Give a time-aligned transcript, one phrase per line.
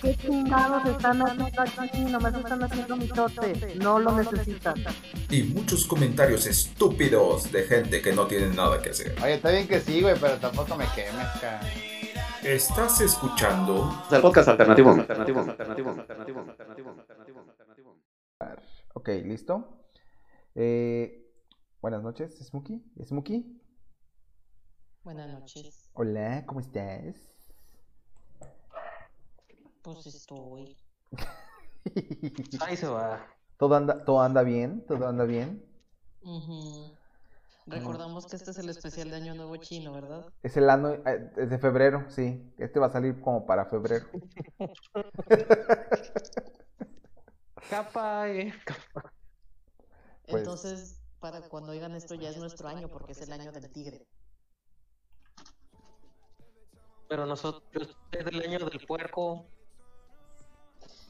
[0.00, 2.00] ¿Qué chingados están haciendo aquí?
[2.04, 3.74] Nomás están haciendo mitote.
[3.76, 4.74] No lo necesitan.
[5.30, 9.14] y muchos comentarios estúpidos de gente que no tiene nada que hacer.
[9.22, 11.60] Oye, está bien que sí, güey, pero tampoco me quemes, cara.
[12.42, 14.90] Estás escuchando El podcast alternativo.
[14.90, 15.40] Alternativo.
[15.40, 15.90] Alternativo.
[15.90, 16.40] Alternativo.
[16.40, 16.90] Alternativo.
[17.50, 17.96] Alternativo.
[18.94, 19.84] Ok, listo.
[20.54, 21.26] Eh,
[21.80, 22.82] buenas noches, Smokey.
[23.04, 23.60] Smokey.
[25.02, 25.90] Buenas noches.
[25.94, 27.16] Hola, ¿cómo estás?
[29.82, 30.76] Pues estoy.
[32.60, 33.26] Ahí se va.
[33.56, 34.84] ¿Todo anda, todo anda bien?
[34.86, 35.64] ¿Todo anda bien?
[37.66, 40.26] Recordamos que este es el especial de Año Nuevo Chino, ¿verdad?
[40.42, 42.52] Es el año, eh, es de febrero, sí.
[42.58, 44.06] Este va a salir como para febrero.
[47.70, 48.52] Capa, eh.
[50.26, 53.70] Pues- Entonces, para cuando oigan esto ya es nuestro año porque es el año del
[53.70, 54.06] tigre.
[57.08, 59.46] Pero nosotros es del año del puerco.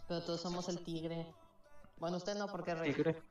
[0.09, 1.27] Pero todos somos el tigre.
[1.99, 2.95] Bueno, usted no, porque rey.
[2.95, 3.23] Tigre.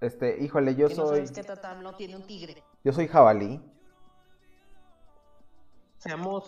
[0.00, 2.62] Este, híjole, yo no soy, sabes que Tatam no tiene un tigre.
[2.84, 3.60] yo soy jabalí.
[5.98, 6.46] Seamos.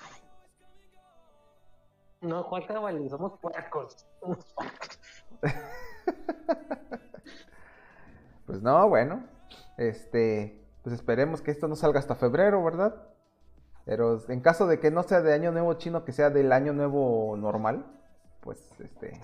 [2.23, 4.07] No, Juan Cabalí, somos puercos.
[8.47, 9.25] Pues no, bueno.
[9.79, 12.95] Este, pues esperemos que esto no salga hasta febrero, ¿verdad?
[13.85, 16.73] Pero en caso de que no sea de año nuevo chino, que sea del año
[16.73, 17.87] nuevo normal,
[18.43, 19.19] pues este,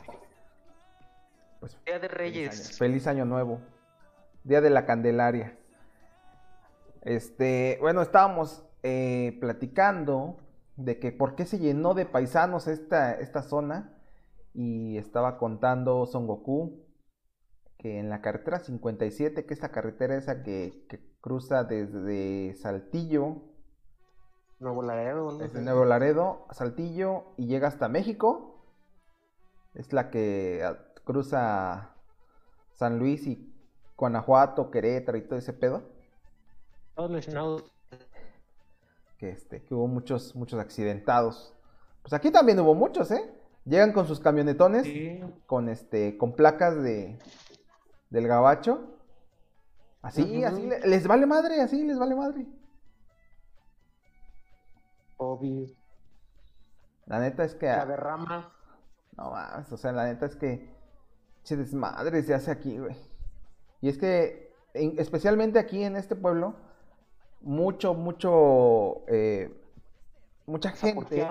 [1.60, 2.78] pues Día de feliz año, Reyes.
[2.78, 3.60] feliz año nuevo.
[4.44, 5.58] Día de la Candelaria.
[7.02, 10.38] Este, bueno, estábamos eh, platicando
[10.76, 13.94] de que por qué se llenó de paisanos esta, esta zona.
[14.54, 16.84] Y estaba contando Son Goku
[17.78, 23.36] que en la carretera 57, que es la carretera esa que, que cruza desde Saltillo,
[24.58, 25.30] Nuevo Laredo.
[25.30, 25.38] ¿no?
[25.38, 28.57] desde Nuevo Laredo a Saltillo y llega hasta México,
[29.74, 31.94] es la que ah, cruza
[32.72, 33.52] San Luis y
[33.96, 35.82] Guanajuato, Querétaro y todo ese pedo.
[36.94, 37.64] Todos mencionados.
[39.18, 41.52] que, este, que hubo muchos, muchos accidentados.
[42.02, 43.34] Pues aquí también hubo muchos, ¿eh?
[43.64, 45.20] Llegan con sus camionetones, Sí.
[45.46, 47.18] con este, con placas de
[48.10, 48.94] del gabacho.
[50.02, 52.46] Así, así le- les vale madre, así les vale madre.
[55.16, 55.66] Obvio.
[57.06, 58.52] La neta es que, La derrama.
[59.18, 60.70] No más, o sea, la neta es que
[61.42, 62.96] se desmadre se hace aquí, güey.
[63.80, 66.54] Y es que, en- especialmente aquí en este pueblo,
[67.40, 69.52] mucho, mucho, eh,
[70.46, 71.26] mucha gente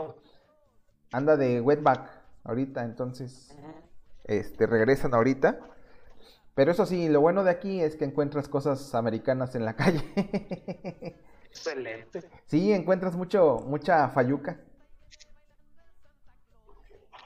[1.12, 2.10] anda de wetback
[2.44, 3.56] ahorita, entonces
[4.26, 5.60] este, regresan ahorita.
[6.56, 10.02] Pero eso sí, lo bueno de aquí es que encuentras cosas americanas en la calle.
[11.50, 12.24] Excelente.
[12.48, 14.60] sí, encuentras mucho, mucha fayuca.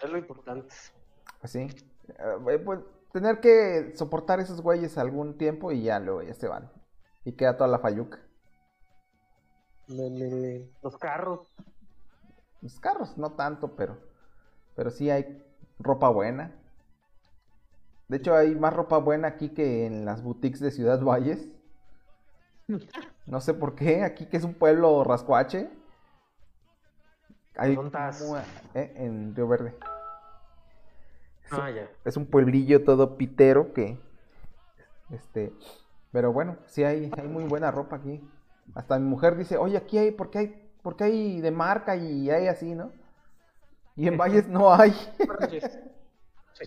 [0.03, 0.73] Es lo importante.
[1.39, 1.67] Pues sí.
[2.49, 2.79] Eh, pues,
[3.11, 6.71] tener que soportar esos güeyes algún tiempo y ya luego ya se van.
[7.25, 8.19] Y queda toda la fayuca.
[9.89, 11.47] Le- le- le- Los carros.
[12.61, 13.97] Los carros no tanto, pero,
[14.75, 15.43] pero sí hay
[15.79, 16.55] ropa buena.
[18.09, 21.47] De hecho, hay más ropa buena aquí que en las boutiques de Ciudad Valles.
[23.25, 25.69] No sé por qué, aquí que es un pueblo rascuache.
[27.57, 28.21] Hay ¿Dónde estás?
[28.21, 28.37] mu-
[28.73, 29.75] eh, en Río Verde.
[31.45, 31.89] Es un- Ah, ya.
[32.05, 33.99] es un pueblillo todo pitero que
[35.11, 35.51] este
[36.13, 38.21] pero bueno sí hay, hay muy buena ropa aquí
[38.75, 42.47] hasta mi mujer dice oye aquí hay porque hay porque hay de marca y hay
[42.47, 42.93] así no
[43.97, 44.91] y en Valles no hay
[46.53, 46.65] Sí.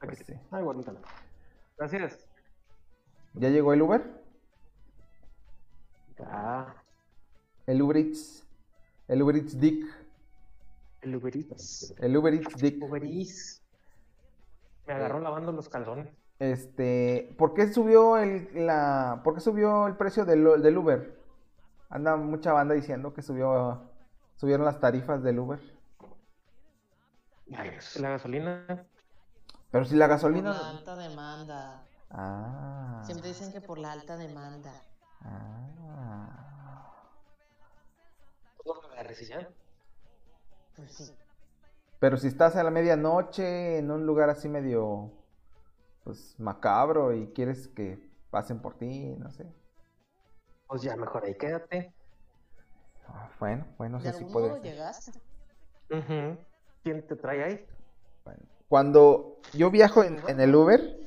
[0.00, 0.34] Pues sí.
[0.50, 0.64] Ay.
[1.76, 2.26] Gracias.
[3.34, 4.22] ya llegó el Uber
[6.18, 6.74] Ya.
[7.66, 8.46] el Uber Eats
[9.08, 9.84] el Uber Eats Dick
[11.02, 11.94] El Uber Eats.
[11.98, 13.62] el Uber Eats Dick Uber Eats.
[14.86, 16.08] Me agarró lavando los calzones.
[16.38, 21.18] este ¿por qué subió el la por qué subió el precio del, del Uber
[21.90, 23.82] anda mucha banda diciendo que subió
[24.36, 25.60] subieron las tarifas del Uber
[27.46, 28.86] La gasolina.
[29.70, 31.82] pero si la Por gasolina la alta demanda.
[32.10, 33.02] Ah.
[33.04, 34.72] Siempre dicen que por la alta demanda.
[35.20, 36.57] Ah.
[40.76, 41.12] Pues sí.
[41.98, 45.10] Pero si estás a la medianoche en un lugar así medio
[46.04, 47.98] pues macabro y quieres que
[48.30, 49.46] pasen por ti, no sé.
[50.66, 51.92] Pues ya, mejor ahí quédate.
[53.08, 54.72] Ah, Bueno, bueno, De eso sí algún puede modo ser.
[54.72, 55.12] llegaste.
[55.90, 56.38] Ujú.
[56.84, 57.66] ¿Quién te trae ahí?
[58.24, 61.00] Bueno, Cuando yo viajo en, en el Uber,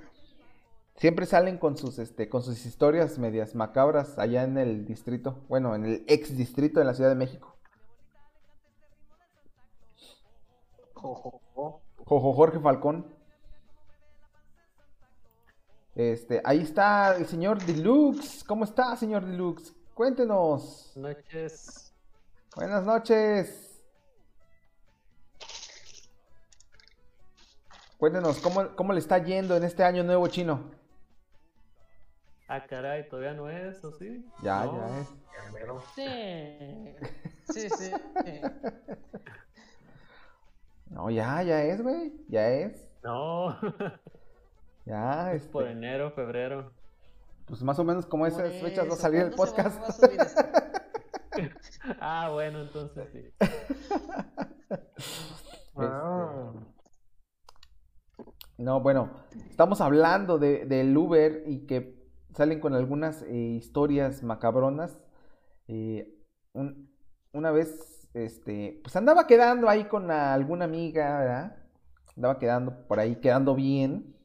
[0.97, 5.75] siempre salen con sus, este, con sus historias medias macabras allá en el distrito, bueno,
[5.75, 7.55] en el ex distrito de la Ciudad de México.
[11.01, 11.81] Jo, jo, jo.
[12.05, 13.05] Jojo Jorge Falcón.
[15.95, 18.43] Este, ahí está el señor Deluxe.
[18.43, 19.73] ¿Cómo está, señor Deluxe?
[19.93, 20.93] Cuéntenos.
[20.95, 21.93] noches.
[22.55, 23.67] Buenas noches.
[27.97, 30.71] Cuéntenos, ¿cómo, cómo le está yendo en este año nuevo chino?
[32.47, 34.25] Ah, caray, todavía no es, ¿o sí?
[34.41, 34.87] Ya, No.
[34.87, 35.07] ya es.
[37.53, 37.69] Sí.
[37.69, 37.91] Sí, sí.
[40.91, 42.13] No, ya, ya es, güey.
[42.27, 42.87] Ya es.
[43.03, 43.57] No,
[44.85, 46.71] Ya, es por este, enero, febrero.
[47.45, 49.69] pues más o menos como Por esas fechas va a salir el ¿cuándo se va-
[49.69, 49.83] podcast.
[49.83, 50.41] va a subir esto?
[51.99, 53.29] Ah, bueno, entonces sí.
[55.75, 56.51] Ah.
[58.57, 59.11] No, bueno,
[59.49, 61.99] estamos hablando de, del Uber y que
[62.35, 64.99] salen con algunas eh, historias macabronas.
[65.67, 66.13] Eh,
[66.53, 66.91] un-
[67.33, 71.57] una vez, este, pues andaba quedando ahí con alguna amiga, ¿verdad?
[72.15, 74.15] Andaba quedando por ahí, quedando bien.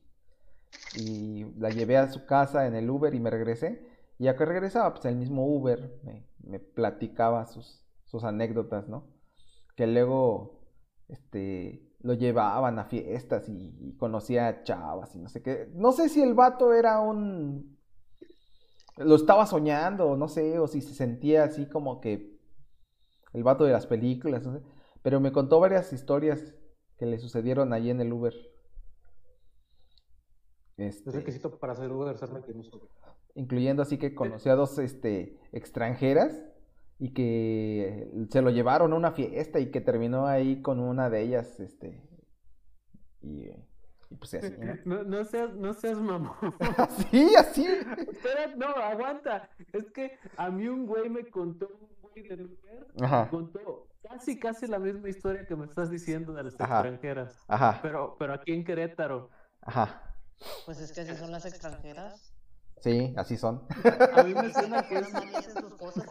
[0.96, 3.86] Y la llevé a su casa en el Uber y me regresé.
[4.18, 9.06] Y ya que regresaba, pues el mismo Uber me, me platicaba sus, sus anécdotas, ¿no?
[9.76, 10.60] Que luego,
[11.08, 15.70] este, lo llevaban a fiestas y, conocía a chavas y no sé qué.
[15.74, 17.76] No sé si el vato era un...
[18.96, 22.35] Lo estaba soñando, no sé, o si se sentía así como que
[23.36, 24.64] el vato de las películas, no sé.
[25.02, 26.54] Pero me contó varias historias
[26.98, 28.34] que le sucedieron allí en el Uber.
[30.76, 32.78] Este, Es requisito para hacer Uber ser mentiroso.
[32.78, 32.90] güey.
[33.34, 36.42] incluyendo así que conoció a dos este, extranjeras
[36.98, 41.22] y que se lo llevaron a una fiesta y que terminó ahí con una de
[41.22, 42.02] ellas, este,
[43.22, 43.48] y,
[44.10, 44.78] y pues así, ¿no?
[44.84, 46.32] No, no seas, no seas mamón.
[46.78, 47.66] Así, así.
[47.66, 49.50] Espera, no, aguanta.
[49.72, 51.68] Es que a mí un güey me contó,
[52.22, 56.60] del Uber, Ajá, contó casi, casi la misma historia que me estás diciendo de las
[56.60, 56.80] Ajá.
[56.80, 57.44] extranjeras.
[57.48, 59.30] ajá, Pero, pero aquí en Querétaro.
[59.62, 60.02] ajá.
[60.66, 62.32] Pues es que así son las extranjeras.
[62.80, 63.66] Sí, así son.
[64.14, 66.06] A mí me suena que sus cosas.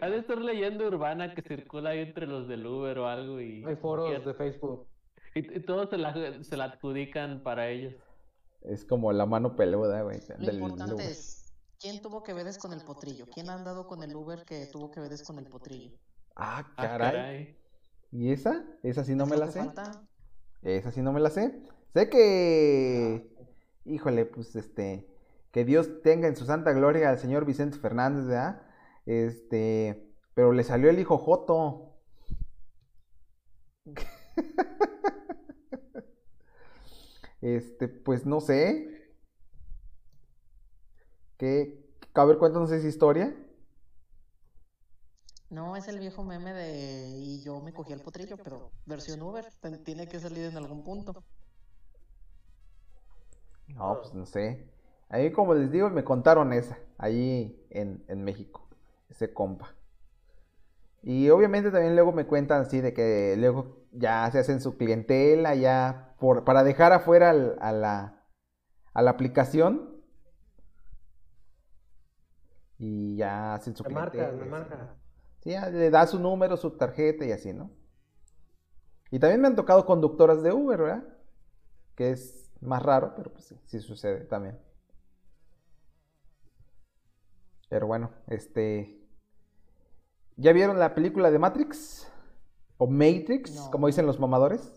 [0.00, 3.62] ha de estar leyenda urbana que circula ahí entre los del Uber o algo y,
[3.64, 4.86] Hay foros y, de Facebook.
[5.34, 7.94] y- y todos se la, se la adjudican para ellos.
[8.62, 10.18] Es como la mano peluda, güey.
[10.38, 11.06] Lo del importante Uber.
[11.06, 11.37] es,
[11.80, 13.26] ¿quién tuvo que veres con el potrillo?
[13.30, 15.90] ¿Quién ha andado con el Uber que tuvo que veres con el potrillo?
[16.36, 17.56] Ah, Ah, caray.
[18.12, 18.64] ¿Y esa?
[18.82, 19.60] Esa sí no ¿Es me la sé.
[19.60, 20.08] falta?
[20.62, 21.60] Esa sí no me la sé.
[21.94, 23.30] Sé que,
[23.84, 25.06] híjole, pues este,
[25.52, 28.62] que Dios tenga en su santa gloria al señor Vicente Fernández, ¿verdad?
[29.06, 31.94] Este, pero le salió el hijo Joto.
[37.40, 38.97] Este, pues no sé.
[41.38, 41.78] ¿Qué?
[42.14, 43.34] A ver, cuéntanos esa historia.
[45.50, 49.44] No, es el viejo meme de y yo me cogí el potrillo, pero versión Uber,
[49.84, 51.22] tiene que salir en algún punto.
[53.68, 54.68] No, pues no sé.
[55.08, 58.68] Ahí, como les digo, me contaron esa, ahí en, en México,
[59.08, 59.74] ese compa.
[61.02, 65.54] Y obviamente también luego me cuentan así de que luego ya se hacen su clientela,
[65.54, 68.24] ya por, para dejar afuera al- a, la,
[68.94, 69.87] a la aplicación.
[72.78, 74.78] Y ya hacen su Me marcas, me marcas.
[75.40, 77.70] Sí, ya le da su número, su tarjeta y así, ¿no?
[79.10, 81.04] Y también me han tocado conductoras de Uber, ¿verdad?
[81.96, 84.58] Que es más raro, pero pues sí, sí sucede también.
[87.68, 88.94] Pero bueno, este...
[90.36, 92.10] ¿Ya vieron la película de Matrix?
[92.76, 93.70] ¿O Matrix, No.
[93.70, 94.72] como dicen los mamadores?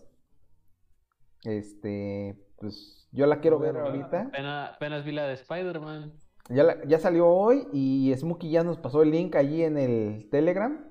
[1.44, 4.22] Este, pues yo la quiero ver ahorita.
[4.22, 6.12] Apenas, apenas vi la de Spider-Man.
[6.48, 10.28] Ya, la- ya salió hoy y Smokey ya nos pasó el link allí en el
[10.30, 10.84] Telegram.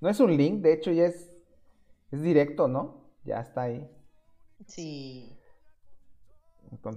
[0.00, 1.32] No es un link, de hecho ya es,
[2.10, 3.10] es directo, ¿no?
[3.24, 3.88] Ya está ahí.
[4.66, 5.38] Sí,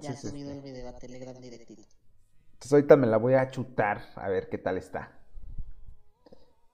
[0.01, 1.83] ya Entonces, he subido este, el video a Telegram directito.
[2.53, 5.17] entonces ahorita me la voy a chutar a ver qué tal está.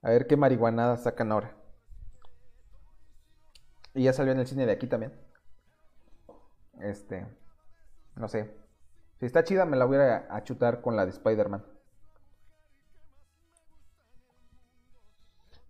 [0.03, 1.57] A ver qué marihuanada sacan ahora.
[3.95, 5.13] Y ya salió en el cine de aquí también.
[6.81, 7.25] Este,
[8.15, 8.49] no sé.
[9.23, 11.63] Si está chida, me la voy a, a chutar con la de Spider-Man.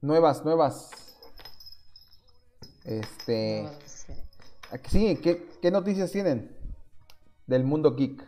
[0.02, 0.90] Nuevas, nuevas.
[2.84, 3.62] Este.
[3.62, 4.14] No, sí.
[4.72, 6.58] Aquí sí, ¿qué, qué noticias tienen?
[7.46, 8.26] Del mundo geek.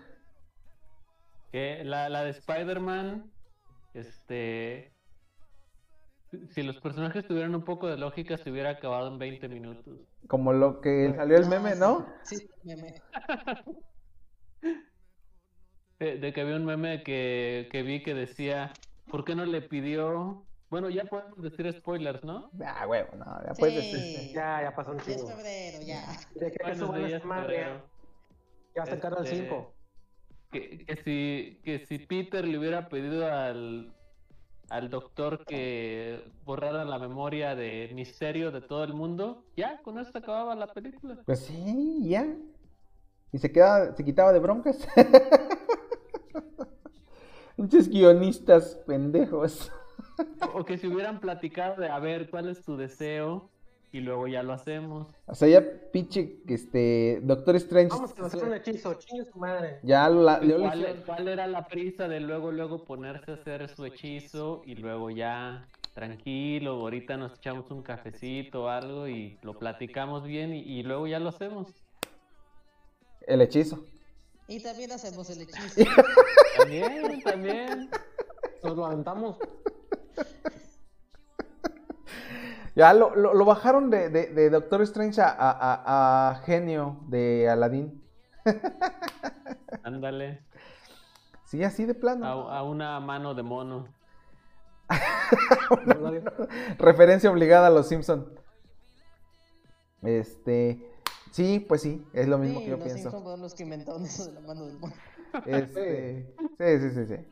[1.51, 3.31] Que la, la de Spider-Man,
[3.95, 4.93] este,
[6.51, 10.01] si los personajes tuvieran un poco de lógica, se hubiera acabado en 20 minutos.
[10.27, 12.05] Como lo que salió el meme, ¿no?
[12.21, 13.01] Sí, meme.
[15.99, 18.73] De, de que había un meme que, que vi que decía,
[19.09, 20.43] ¿por qué no le pidió?
[20.69, 22.49] Bueno, ya podemos decir spoilers, ¿no?
[22.65, 23.99] Ah, huevo, no, ya puedes decir.
[23.99, 24.33] Sí.
[24.33, 25.29] Ya, ya pasó un Ya es chingo.
[25.29, 26.05] febrero, ya.
[26.35, 27.81] De que Bueno, eso van sí, a
[28.75, 29.73] ya sacaron el Este, 5.
[30.51, 33.93] Que, que si, que si Peter le hubiera pedido al,
[34.69, 40.11] al doctor que borrara la memoria de misterio de todo el mundo, ya, con eso
[40.11, 41.17] se acababa la película.
[41.25, 42.25] Pues sí, ya.
[43.31, 44.85] Y se quedaba, se quitaba de broncas.
[47.55, 49.71] Pinches guionistas pendejos.
[50.53, 53.49] O que si hubieran platicado de, a ver, ¿cuál es tu deseo?
[53.91, 55.07] Y luego ya lo hacemos.
[55.25, 57.89] O sea, ya pinche, este, Doctor Strange.
[57.89, 59.79] Vamos a hacer un hechizo, chingue su madre.
[59.83, 64.61] Ya la, ¿Cuál, cuál era la prisa de luego, luego ponerse a hacer su hechizo
[64.65, 70.53] y luego ya, tranquilo, ahorita nos echamos un cafecito o algo y lo platicamos bien
[70.53, 71.73] y, y luego ya lo hacemos?
[73.27, 73.83] el hechizo.
[74.47, 75.81] Y también hacemos el hechizo.
[76.57, 77.89] También, también.
[78.63, 79.37] Nos lo aventamos.
[82.75, 86.99] Ya lo, lo, lo bajaron de, de, de Doctor Strange a, a- a- a genio
[87.07, 88.03] de Aladdin.
[89.83, 90.43] Ándale.
[91.45, 92.25] Sí, así de plano.
[92.49, 93.87] A, a una mano de mono.
[96.77, 98.37] Referencia obligada a los Simpson.
[100.03, 100.91] Este,
[101.35, 103.01] sí, pues sí, es lo mismo Sí, que yo los pienso.
[103.03, 104.93] Simpsons fueron los que inventaron eso de la mano del mono.
[105.45, 106.25] Este,
[106.57, 107.25] sí, sí, sí, sí.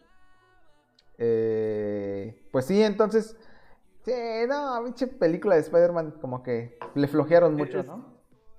[1.18, 3.38] Eh, pues sí, entonces,
[4.04, 4.12] sí,
[4.50, 8.12] no, pinche película de Spider-Man como que le flojearon mucho, Es- ¿no?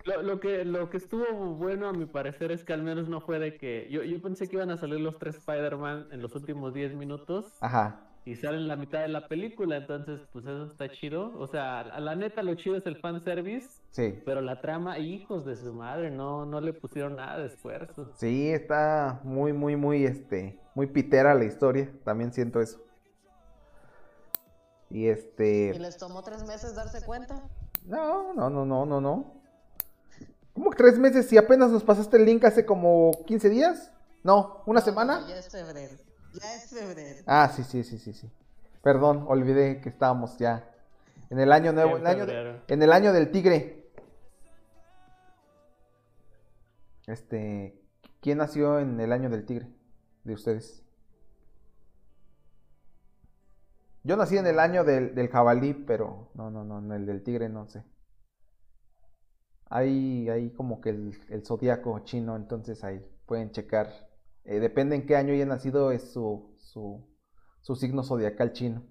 [0.04, 1.24] Lo, lo que, lo que estuvo
[1.54, 3.88] bueno a mi parecer es que al menos no fue de que...
[3.90, 7.56] Yo, yo pensé que iban a salir los tres Spider-Man en los últimos 10 minutos
[7.62, 8.00] Ajá.
[8.26, 11.32] y salen la mitad de la película, entonces pues eso está chido.
[11.38, 15.44] O sea, a la neta lo chido es el fanservice, Sí, pero la trama, hijos
[15.44, 18.10] de su madre, no, no le pusieron nada de esfuerzo.
[18.16, 22.80] sí, está muy, muy, muy, este, muy pitera la historia, también siento eso.
[24.90, 27.40] Y ¿Y este, les tomó tres meses darse cuenta?
[27.86, 29.32] no, no, no, no, no, no.
[30.54, 33.92] ¿Cómo que tres meses si apenas nos pasaste el link hace como 15 días?
[34.24, 35.20] No, ¿una No, semana?
[35.20, 35.94] no, ya es febrero.
[36.32, 37.22] Ya es febrero.
[37.26, 38.28] Ah, sí, sí, sí, sí, sí.
[38.82, 40.68] Perdón, olvidé que estábamos ya
[41.30, 42.24] en el año nuevo, En el año
[42.66, 43.83] en el año del tigre.
[47.06, 47.80] Este,
[48.20, 49.68] ¿quién nació en el año del tigre
[50.24, 50.84] de ustedes?
[54.02, 57.48] Yo nací en el año del, jabalí, pero no, no, no, en el del tigre
[57.48, 57.84] no sé.
[59.70, 63.88] Hay, hay como que el, el zodiaco chino, entonces ahí pueden checar.
[64.44, 67.06] Eh, depende en qué año haya nacido, es su, su,
[67.62, 68.84] su signo zodiacal chino.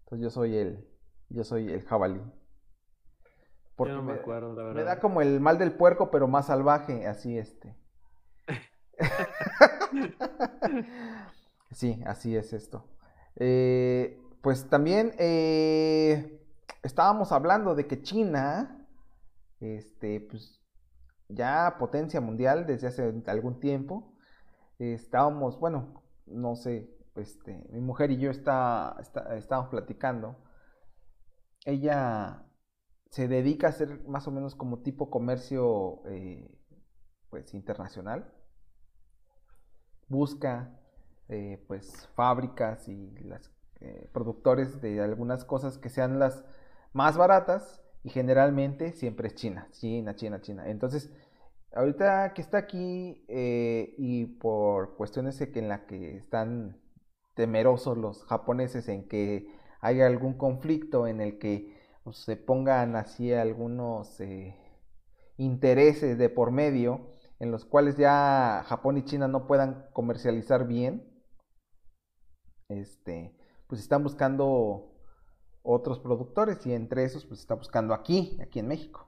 [0.00, 0.88] Entonces yo soy el,
[1.28, 2.20] yo soy el jabalí.
[3.78, 6.28] Porque Yo no me me, acuerdo, la me da como el mal del puerco, pero
[6.28, 7.74] más salvaje, así este.
[11.70, 12.84] Sí, así es esto.
[13.36, 16.40] Eh, pues también eh,
[16.82, 18.86] estábamos hablando de que China,
[19.60, 20.60] este, pues
[21.28, 24.12] ya potencia mundial desde hace algún tiempo.
[24.80, 30.36] eh, estábamos, bueno, no sé, este, mi mujer y yo está, está- estábamos platicando.
[31.64, 32.42] Ella
[33.10, 36.50] se dedica a hacer más o menos como tipo comercio, eh,
[37.30, 38.32] pues internacional.
[40.08, 40.78] Busca
[41.28, 43.50] eh, pues fábricas y las
[43.80, 46.44] eh, productores de algunas cosas que sean las
[46.92, 50.68] más baratas y generalmente siempre es China, China, China, China.
[50.68, 51.10] Entonces,
[51.72, 56.80] ahorita que está aquí y por cuestiones en la que están
[57.34, 59.46] temerosos los japoneses en que
[59.80, 61.77] haya algún conflicto en el que
[62.08, 64.56] pues, se pongan así algunos eh,
[65.36, 71.06] intereses de por medio en los cuales ya Japón y China no puedan comercializar bien,
[72.70, 73.36] este,
[73.66, 74.90] pues están buscando
[75.62, 79.06] otros productores y entre esos pues está buscando aquí, aquí en México.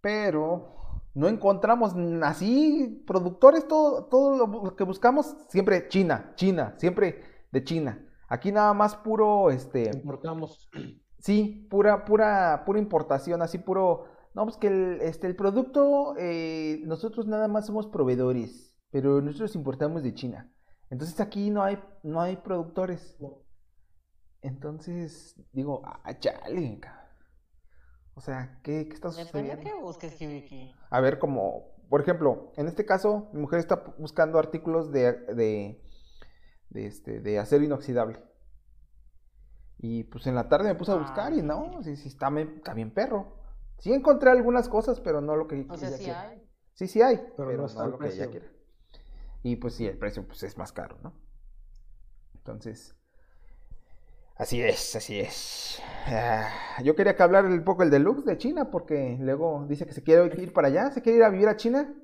[0.00, 7.22] Pero no encontramos así productores, todo, todo lo que buscamos siempre China, China, siempre
[7.52, 8.08] de China.
[8.26, 10.66] Aquí nada más puro, este, Importamos.
[11.24, 14.04] Sí, pura, pura, pura importación, así puro.
[14.34, 19.54] No, pues que el, este, el producto, eh, nosotros nada más somos proveedores, pero nosotros
[19.54, 20.52] importamos de China.
[20.90, 23.16] Entonces aquí no hay, no hay productores.
[24.42, 26.78] Entonces, digo, ah, chale.
[28.12, 29.62] O sea, ¿qué, qué está sucediendo?
[29.62, 30.18] qué busques.
[30.90, 35.82] A ver, como, por ejemplo, en este caso, mi mujer está buscando artículos de, de,
[36.68, 38.20] de, este, de acero inoxidable.
[39.86, 42.42] Y pues en la tarde me puse a buscar y no, sí, sí, está, me-
[42.42, 43.34] está bien perro.
[43.78, 46.20] Sí encontré algunas cosas, pero no lo que O sea, ella sí quiera.
[46.20, 46.42] hay.
[46.74, 48.48] Sí, sí hay, Pero pero, no no, está lo que ella quiera.
[49.44, 51.12] Y pues sí, el precio pues es más caro, ¿no?
[52.34, 52.94] Entonces,
[54.36, 55.80] así es, así es.
[56.06, 56.48] Ah,
[56.82, 60.02] yo quería que hablar un poco el deluxe de China, porque luego dice que se
[60.02, 61.94] quiere ir para allá, se quiere ir a vivir a China.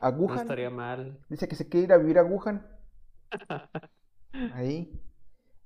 [0.00, 0.36] A No Wuhan.
[0.36, 1.18] estaría mal.
[1.28, 2.66] Dice que se quiere ir a vivir a Wuhan.
[4.48, 4.90] Ahí.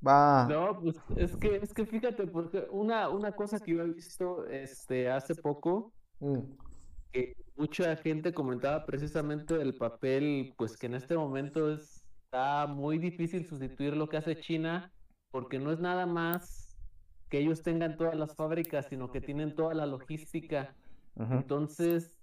[0.07, 0.47] Va.
[0.49, 4.47] No, pues es que, es que fíjate, porque una, una cosa que yo he visto
[4.47, 6.57] este, hace poco, Mm,
[7.13, 12.99] que mucha gente comentaba precisamente del papel, pues que en este momento es- está muy
[12.99, 14.93] difícil sustituir lo que hace China,
[15.31, 16.77] porque no es nada más
[17.29, 20.77] que ellos tengan todas las fábricas, sino que tienen toda la logística.
[21.17, 22.17] Entonces,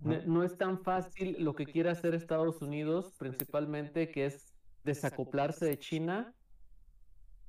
[0.00, 4.47] no es tan fácil lo que quiere hacer Estados Unidos, principalmente, que es
[4.88, 6.34] desacoplarse de China,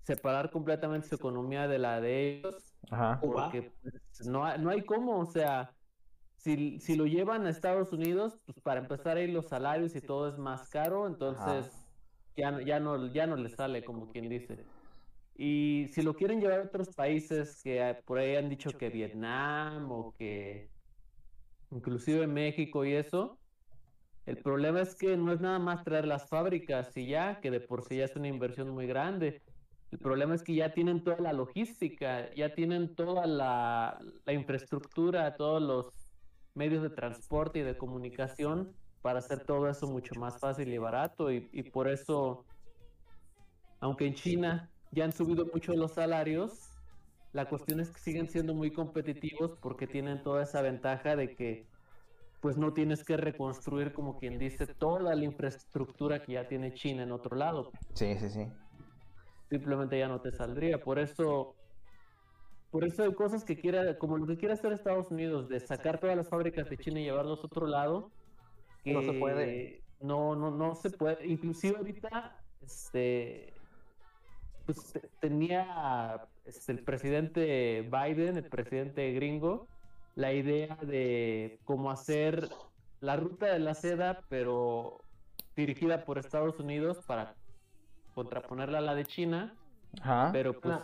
[0.03, 3.19] separar completamente su economía de la de ellos, Ajá.
[3.21, 5.75] porque pues, no, hay- no hay cómo, o sea,
[6.37, 10.29] si, si lo llevan a Estados Unidos, pues para empezar ahí los salarios y todo
[10.29, 11.85] es más caro, entonces
[12.35, 14.65] ya, no- ya, no, ya no les sale, como quien dice.
[15.35, 18.89] Y si lo quieren llevar a otros países que eh, por ahí han dicho que
[18.89, 20.69] Vietnam o que
[21.71, 23.38] inclusive México y eso,
[24.29, 27.59] el problema es que no es nada más traer las fábricas y ya, que de
[27.59, 29.41] por sí ya es una inversión muy grande.
[29.91, 35.63] El problema es que ya tienen toda la logística, ya tienen toda la, infraestructura, todos
[35.63, 36.11] los
[36.53, 38.71] medios de transporte y de comunicación
[39.01, 41.31] para hacer todo eso mucho más fácil y barato.
[41.31, 42.45] Y, y por eso,
[43.79, 46.69] aunque en China ya han subido mucho los salarios,
[47.33, 51.65] la cuestión es que siguen siendo muy competitivos porque tienen toda esa ventaja de que
[52.41, 57.03] pues no tienes que reconstruir, como quien dice, toda la infraestructura que ya tiene China
[57.03, 58.47] en otro lado Sí, sí, sí.
[59.49, 60.81] simplemente ya no te saldría.
[60.81, 61.55] Por eso,
[62.71, 65.99] por eso hay cosas que quiera, como lo que quiere hacer Estados Unidos, de sacar
[65.99, 68.11] todas las fábricas de China y llevarlos a otro lado,
[68.83, 69.83] que No se puede.
[70.01, 71.27] No, no, no se puede.
[71.27, 73.53] Inclusive ahorita, este,
[74.65, 79.67] pues te- tenía este, el presidente Biden, el presidente gringo,
[80.15, 82.49] la idea de cómo hacer
[82.99, 84.97] la ruta de la seda, pero
[85.55, 87.35] dirigida por Estados Unidos para
[88.15, 89.55] contraponerla a la de China,
[90.01, 90.29] Ajá.
[90.33, 90.77] pero pues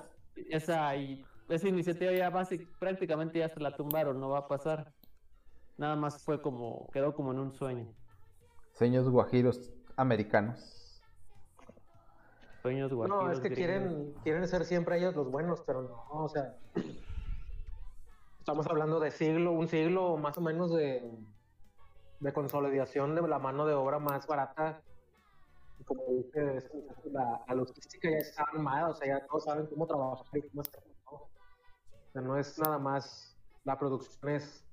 [0.49, 4.93] esa, y- esa iniciativa ya basi- prácticamente ya se la tumbaron, no va a pasar.
[5.77, 7.88] Nada más fue como, quedó como en un sueño.
[8.73, 11.01] Sueños guajiros americanos.
[12.61, 13.57] Sueños No, guajiros es que gringos.
[13.57, 16.55] quieren, quieren ser siempre ellos los buenos, pero no, o sea,
[18.45, 21.01] estamos hablando de siglo, un siglo más o menos de,
[22.19, 24.84] de consolidación de la mano de obra más barata.
[25.84, 26.69] Como dices,
[27.05, 32.21] la, logística ya está armada, o sea, ya todos saben cómo trabajar y cómo sea,
[32.21, 34.63] no es nada más la producción, es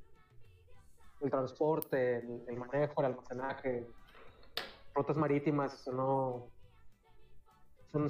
[1.23, 3.87] el transporte, el, el manejo, el almacenaje,
[4.95, 6.47] rutas marítimas, no,
[7.91, 8.07] son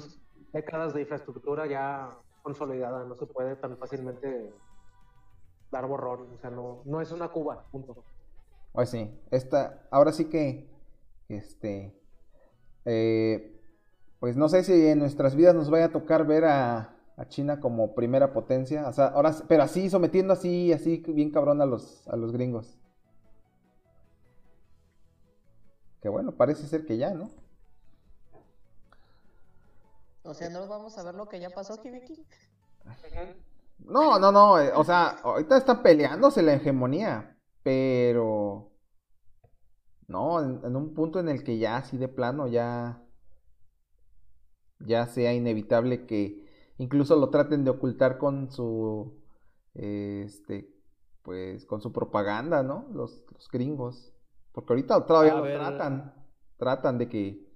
[0.51, 4.51] décadas de infraestructura ya consolidada, no se puede tan fácilmente
[5.73, 8.05] dar borrón, o sea, no, no es una Cuba, punto.
[8.71, 10.69] Pues sí, esta, ahora sí que,
[11.27, 11.93] este,
[12.85, 13.59] eh,
[14.19, 17.59] pues no sé si en nuestras vidas nos vaya a tocar ver a, a China
[17.59, 21.65] como primera potencia, o sea, ahora, sí- pero así sometiendo así, así bien cabrón a
[21.65, 22.77] los, a los gringos.
[26.01, 27.29] Que bueno, parece ser que ya, ¿no?
[30.23, 32.25] O sea, no vamos a ver lo que ya pasó, Hibiki.
[33.79, 38.71] No, no, no, eh, o sea, ahorita está peleándose la hegemonía, pero
[40.07, 43.03] no, en, en un punto en el que ya así de plano ya
[44.85, 46.43] ya sea inevitable que
[46.77, 49.21] incluso lo traten de ocultar con su
[49.73, 50.69] este
[51.23, 52.87] pues con su propaganda, ¿no?
[52.93, 54.13] Los, los gringos,
[54.51, 56.13] porque ahorita todavía lo tratan,
[56.57, 57.47] tratan de que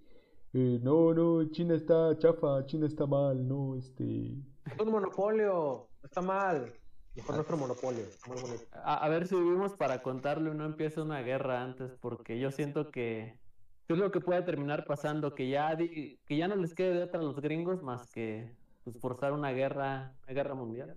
[0.53, 6.21] eh, no, no, China está chafa, China está mal, no, este Es un monopolio, está
[6.21, 6.73] mal.
[7.15, 8.63] Mejor nuestro monopolio, muy bonito.
[8.71, 12.51] A, a ver si vivimos para contarlo y no empieza una guerra antes, porque yo
[12.51, 13.39] siento que
[13.87, 17.03] es lo que puede terminar pasando, que ya, di- que ya no les quede de
[17.03, 20.95] otra a los gringos más que pues, forzar una guerra, una guerra mundial.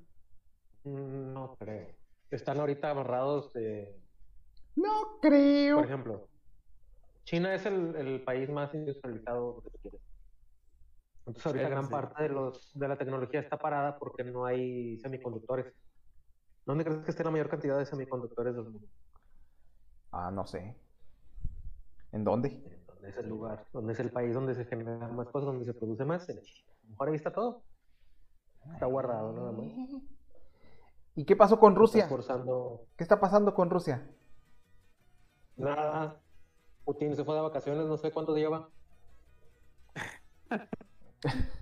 [0.84, 1.88] Mm, No creo.
[2.30, 3.96] Están ahorita amarrados de,
[4.76, 5.76] no creo.
[5.76, 6.28] por ejemplo,
[7.24, 10.00] China es el, el país más industrializado que tú quieras.
[11.26, 11.90] Entonces ahorita gran sí.
[11.90, 15.72] parte de los de la tecnología está parada porque no hay semiconductores.
[16.66, 18.88] ¿Dónde crees que esté la mayor cantidad de semiconductores del mundo?
[20.12, 20.76] Ah, no sé.
[22.12, 22.80] ¿En dónde?
[22.86, 25.72] donde es el lugar, donde es el país donde se generan más cosas, donde se
[25.72, 26.28] produce más.
[26.28, 26.40] A lo
[26.90, 27.62] mejor ahí está todo.
[28.74, 29.66] Está guardado nada más.
[31.14, 32.04] ¿Y qué pasó con Rusia?
[32.04, 34.06] Está forzando ¿Qué está pasando con Rusia?
[35.56, 36.20] nada.
[36.84, 38.68] Putin se fue de vacaciones, no sé cuánto lleva.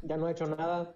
[0.03, 0.94] Ya no ha hecho nada.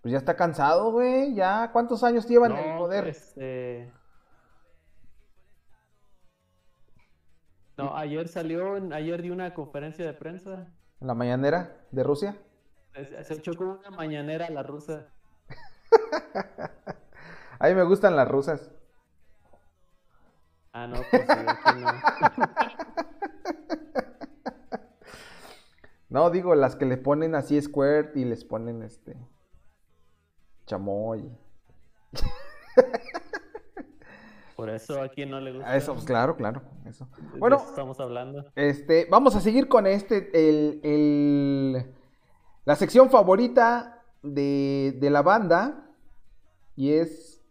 [0.00, 1.34] Pues ya está cansado, güey.
[1.34, 3.08] Ya, ¿cuántos años llevan en el poder?
[3.08, 3.92] este...
[7.78, 10.66] No, ayer salió, ayer dio una conferencia de prensa.
[11.00, 12.36] ¿En la mañanera de Rusia?
[12.92, 15.06] Se se echó con una mañanera la rusa.
[17.58, 18.70] A mí me gustan las rusas.
[20.72, 21.92] Ah, no, pues sí, aquí no.
[26.12, 29.16] No, digo, las que le ponen así squirt y les ponen este.
[30.66, 31.34] chamoy.
[34.56, 35.68] Por eso aquí no le gusta.
[35.70, 36.62] A eso, pues claro, claro.
[36.84, 37.08] Eso.
[37.38, 38.44] Bueno, eso estamos hablando.
[38.54, 41.94] Este, vamos a seguir con este, el, el-
[42.64, 45.88] la sección favorita de, de la banda.
[46.76, 47.42] Y es,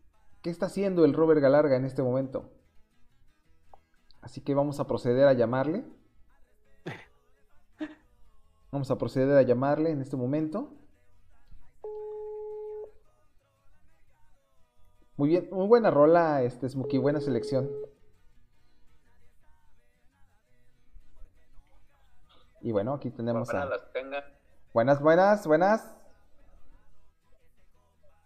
[0.41, 2.52] ¿qué está haciendo el Robert Galarga en este momento?
[4.21, 5.84] Así que vamos a proceder a llamarle.
[8.71, 10.71] Vamos a proceder a llamarle en este momento.
[15.17, 17.69] Muy bien, muy buena rola, este Smokey, buena selección.
[22.62, 23.69] Y bueno, aquí tenemos Buenas a...
[23.69, 24.23] las tengan,
[24.73, 25.95] Buenas, buenas, buenas.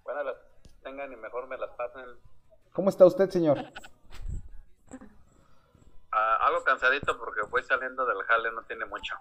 [0.03, 0.35] buenas las
[0.83, 2.05] tengan y mejor me las pasen.
[2.71, 3.57] ¿Cómo está usted, señor?
[6.11, 9.15] Ah, algo cansadito porque voy saliendo del jale, no tiene mucho.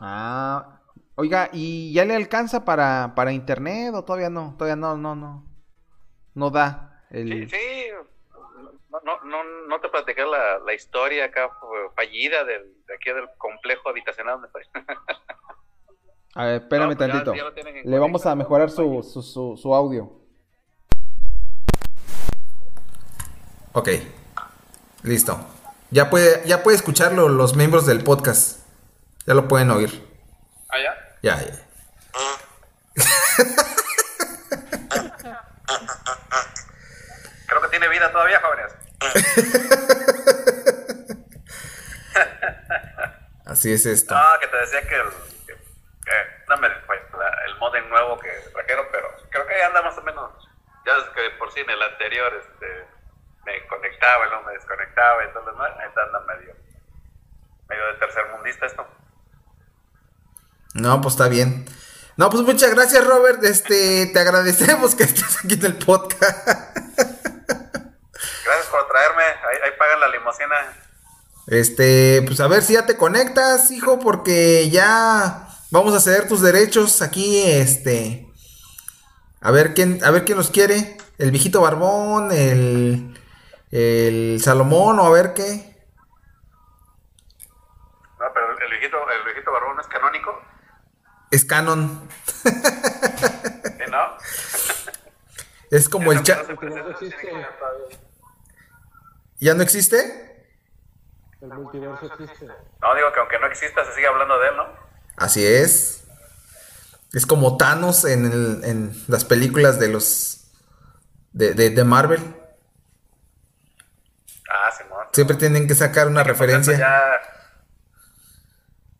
[0.00, 0.80] Ah,
[1.16, 4.54] oiga, ¿y ya le alcanza para, para internet o todavía no?
[4.56, 5.44] Todavía no, no, no.
[6.34, 7.50] No da Sí, el...
[7.50, 7.56] sí,
[8.90, 13.10] no, no, no, no te platiqué la, la historia acá fue fallida del, de aquí
[13.10, 14.84] del complejo habitacional donde estoy.
[16.34, 17.34] A ver, espérame No, pues ya- tantito.
[17.34, 20.12] ya Le vamos a mejorar su, su, su, su audio.
[23.72, 23.88] Ok,
[25.02, 25.38] listo.
[25.90, 28.57] Ya puede, ya puede escucharlo los miembros del podcast.
[29.28, 29.90] Ya lo pueden oír.
[30.70, 30.96] ¿Ah, ya?
[31.20, 31.52] Ya, ya.
[37.46, 38.74] Creo que tiene vida todavía, jóvenes.
[43.44, 44.14] Así es esto.
[44.14, 45.08] No, que te decía que el,
[45.46, 49.98] que, que no me la- el modem nuevo que trajeron, pero creo que anda más
[49.98, 50.48] o menos.
[50.86, 52.86] Ya es que por sí en el anterior este,
[53.44, 56.56] me conectaba y luego me desconectaba, entonces no, ahí anda medio,
[57.68, 58.86] medio de tercermundista esto.
[60.74, 61.66] No, pues está bien.
[62.16, 63.42] No, pues muchas gracias, Robert.
[63.44, 66.46] Este, te agradecemos que estés aquí en el podcast.
[68.46, 70.54] Gracias por traerme, ahí, ahí pagan la limusina.
[71.46, 76.42] Este, pues a ver si ya te conectas, hijo, porque ya vamos a ceder tus
[76.42, 78.26] derechos aquí, este.
[79.40, 80.96] A ver quién, a ver quién los quiere.
[81.18, 83.18] El viejito barbón, el,
[83.70, 85.76] el Salomón, o a ver qué.
[88.18, 90.42] No, pero el viejito, el viejito barbón es canónico,
[91.30, 92.08] Es canon.
[92.42, 92.50] ¿sí,
[93.90, 94.16] no?
[95.70, 96.46] Es como el chat.
[99.40, 100.46] ¿Ya no existe?
[101.40, 102.46] El multiverso existe.
[102.46, 104.66] No, digo que aunque no exista, se sigue hablando de él, ¿no?
[105.16, 106.04] Así es.
[107.12, 110.50] Es como Thanos en, el- en las películas de los.
[111.32, 112.20] de, de, de Marvel.
[114.50, 115.06] Ah, Simón.
[115.12, 116.76] Siempre tienen que sacar una referencia.
[116.78, 117.20] Ya,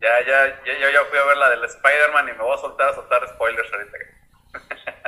[0.01, 2.61] ya, ya, ya, ya, ya fui a ver la del Spider-Man y me voy a
[2.61, 3.97] soltar a soltar spoilers ahorita.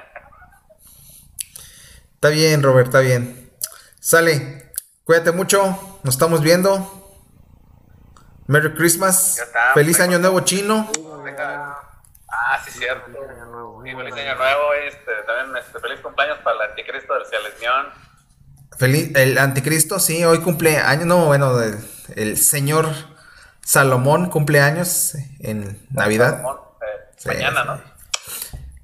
[2.16, 3.52] Está bien, Robert, está bien.
[4.00, 4.72] Sale.
[5.04, 6.00] Cuídate mucho.
[6.04, 7.18] Nos estamos viendo.
[8.46, 9.38] Merry Christmas.
[9.38, 10.08] Ya está, Feliz pues.
[10.08, 10.92] Año Nuevo Chino.
[12.32, 13.10] Ah, sí, cierto.
[13.84, 17.88] Y feliz año nuevo, este, también este, feliz cumpleaños para el anticristo del Cialesmión.
[18.78, 21.06] Feliz, el anticristo, sí, hoy cumple años.
[21.06, 21.80] No, bueno, el,
[22.16, 22.86] el señor
[23.72, 26.40] Salomón cumple años en Navidad.
[26.40, 27.68] Ramón, eh, Sí, mañana, sí.
[27.68, 27.82] ¿no?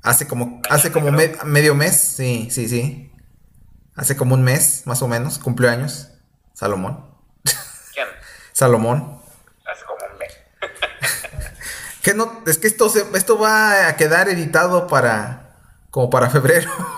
[0.02, 3.12] Hace como, hace como me- medio mes, sí, sí, sí.
[3.97, 6.12] Hace como un mes, más o menos, cumplió años.
[6.54, 7.06] Salomón.
[7.93, 8.08] ¿Quién?
[8.54, 9.21] Salomón.
[9.69, 10.38] Hace como un mes.
[12.02, 15.58] Que no, es que esto se, esto va a quedar editado para,
[15.91, 16.71] como para febrero.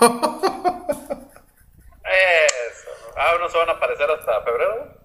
[2.04, 2.90] Eso.
[3.16, 4.96] Ah, no se van a aparecer hasta febrero.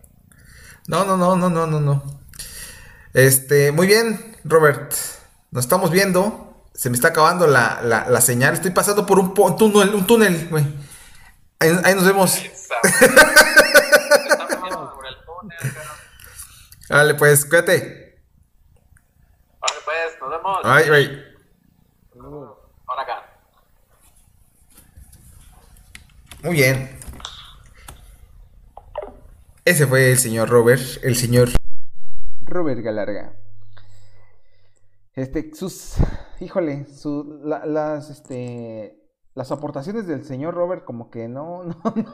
[0.88, 2.04] No, no, no, no, no, no, no.
[3.16, 4.92] Este, muy bien, Robert.
[5.52, 6.68] Nos estamos viendo.
[6.74, 8.54] Se me está acabando la, la, la señal.
[8.54, 10.66] Estoy pasando por un, un túnel, un túnel, güey.
[11.60, 12.36] Ahí, ahí nos vemos.
[12.36, 15.82] Esa- Estamos viendo sobre el túnel, pero-
[16.90, 18.20] Dale, pues, cuídate.
[20.66, 21.24] Ay, güey.
[22.88, 23.24] Ahora acá.
[26.44, 27.00] Muy bien.
[29.64, 31.48] Ese fue el señor Robert, el señor.
[32.56, 33.36] Robert Galarga.
[35.14, 35.96] Este, sus,
[36.40, 36.86] híjole,
[37.44, 38.98] las, este,
[39.34, 42.14] las aportaciones del señor Robert como que no, no, no,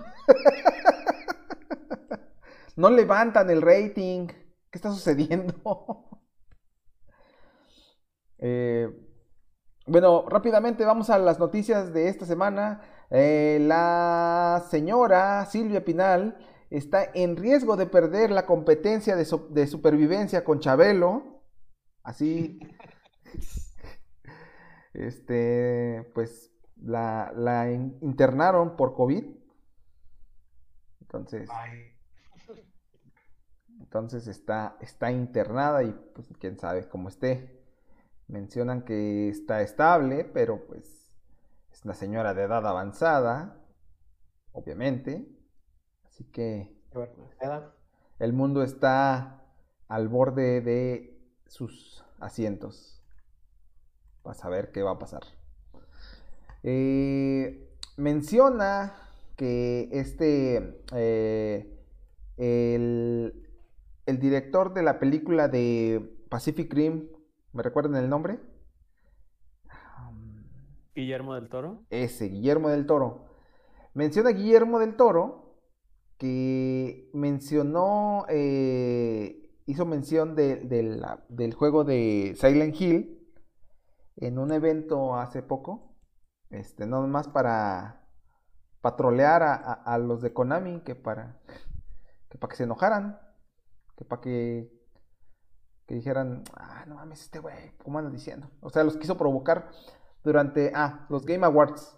[2.76, 4.28] no levantan el rating.
[4.28, 5.54] ¿Qué está sucediendo?
[8.44, 8.90] Eh,
[9.86, 12.82] bueno, rápidamente vamos a las noticias de esta semana.
[13.12, 16.40] Eh, la señora Silvia Pinal
[16.72, 21.44] está en riesgo de perder la competencia de, su- de supervivencia con Chabelo.
[22.04, 22.60] Así.
[24.94, 29.24] Este, pues la, la in- internaron por COVID.
[31.02, 31.50] Entonces,
[33.80, 37.60] entonces está, está internada y pues quién sabe cómo esté.
[38.28, 41.18] Mencionan que está estable, pero pues
[41.72, 43.58] es una señora de edad avanzada,
[44.54, 45.28] obviamente.
[46.22, 46.70] Así que
[48.20, 49.44] el mundo está
[49.88, 53.02] al borde de sus asientos.
[54.22, 55.24] Para saber qué va a pasar.
[56.62, 58.94] Eh, menciona
[59.36, 61.84] que este eh,
[62.38, 63.50] el,
[64.06, 67.10] el director de la película de Pacific Rim,
[67.52, 68.40] ¿me recuerdan el nombre?
[70.94, 71.82] Guillermo del Toro.
[71.90, 73.26] Ese, Guillermo del Toro.
[73.96, 75.41] Menciona Guillermo del Toro
[76.22, 80.58] que mencionó, eh, hizo mención de-
[81.30, 83.28] del juego de Silent Hill
[84.18, 85.96] en un evento hace poco.
[86.52, 88.06] Este, no más para
[88.82, 91.42] patrolear a, a- los de Konami, que para
[92.30, 93.20] que para que se enojaran,
[93.98, 94.72] que para que,
[95.88, 98.48] que dijeran, ah, no mames, este güey, ¿cómo andas diciendo?
[98.62, 99.72] O sea, los quiso provocar
[100.24, 101.98] durante, ah, los Game Awards,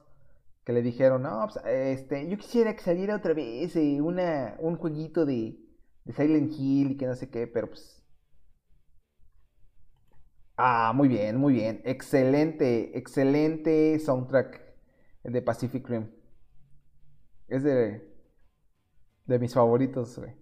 [0.63, 4.78] que le dijeron, no, pues, este, yo quisiera que saliera otra vez eh, una, un
[4.78, 5.60] jueguito de,
[6.06, 8.02] de Silent Hill y que no sé qué, pero pues...
[10.56, 11.82] Ah, muy bien, muy bien.
[11.84, 14.62] Excelente, excelente soundtrack
[15.23, 16.12] el de Pacific Rim.
[17.47, 18.08] Es de,
[19.26, 20.36] de mis favoritos, güey.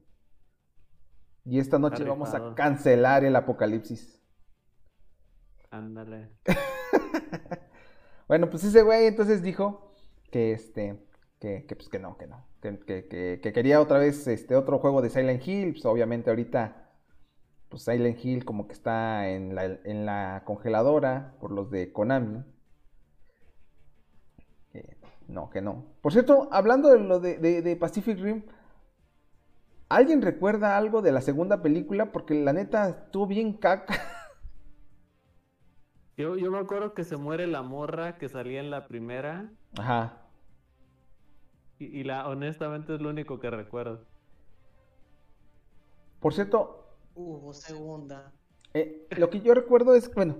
[1.46, 4.22] Y esta noche vamos a cancelar el apocalipsis.
[5.72, 6.30] Ándale.
[8.28, 9.91] Bueno, pues ese güey entonces dijo
[10.32, 10.98] que este,
[11.40, 14.56] que, que, pues que no, que no, que, que- que- que quería otra vez este
[14.56, 16.90] otro juego de Silent Hill, pues obviamente ahorita,
[17.70, 22.44] pues Silent Hill como que está en la, en la congeladora por los de Konami.
[24.72, 25.86] Que no, que no.
[26.02, 28.44] Por cierto, hablando de lo de, de- de Pacific Rim,
[29.90, 32.12] ¿alguien recuerda algo de la segunda película?
[32.12, 33.94] Porque la neta estuvo bien caca.
[36.18, 39.50] Yo, yo me acuerdo que se muere la morra que salía en la primera.
[39.78, 40.21] Ajá.
[41.82, 44.06] Y, y la honestamente es lo único que recuerdo.
[46.20, 46.78] Por cierto,
[47.16, 48.32] Hubo segunda.
[48.74, 50.38] Eh, lo que yo recuerdo es, bueno,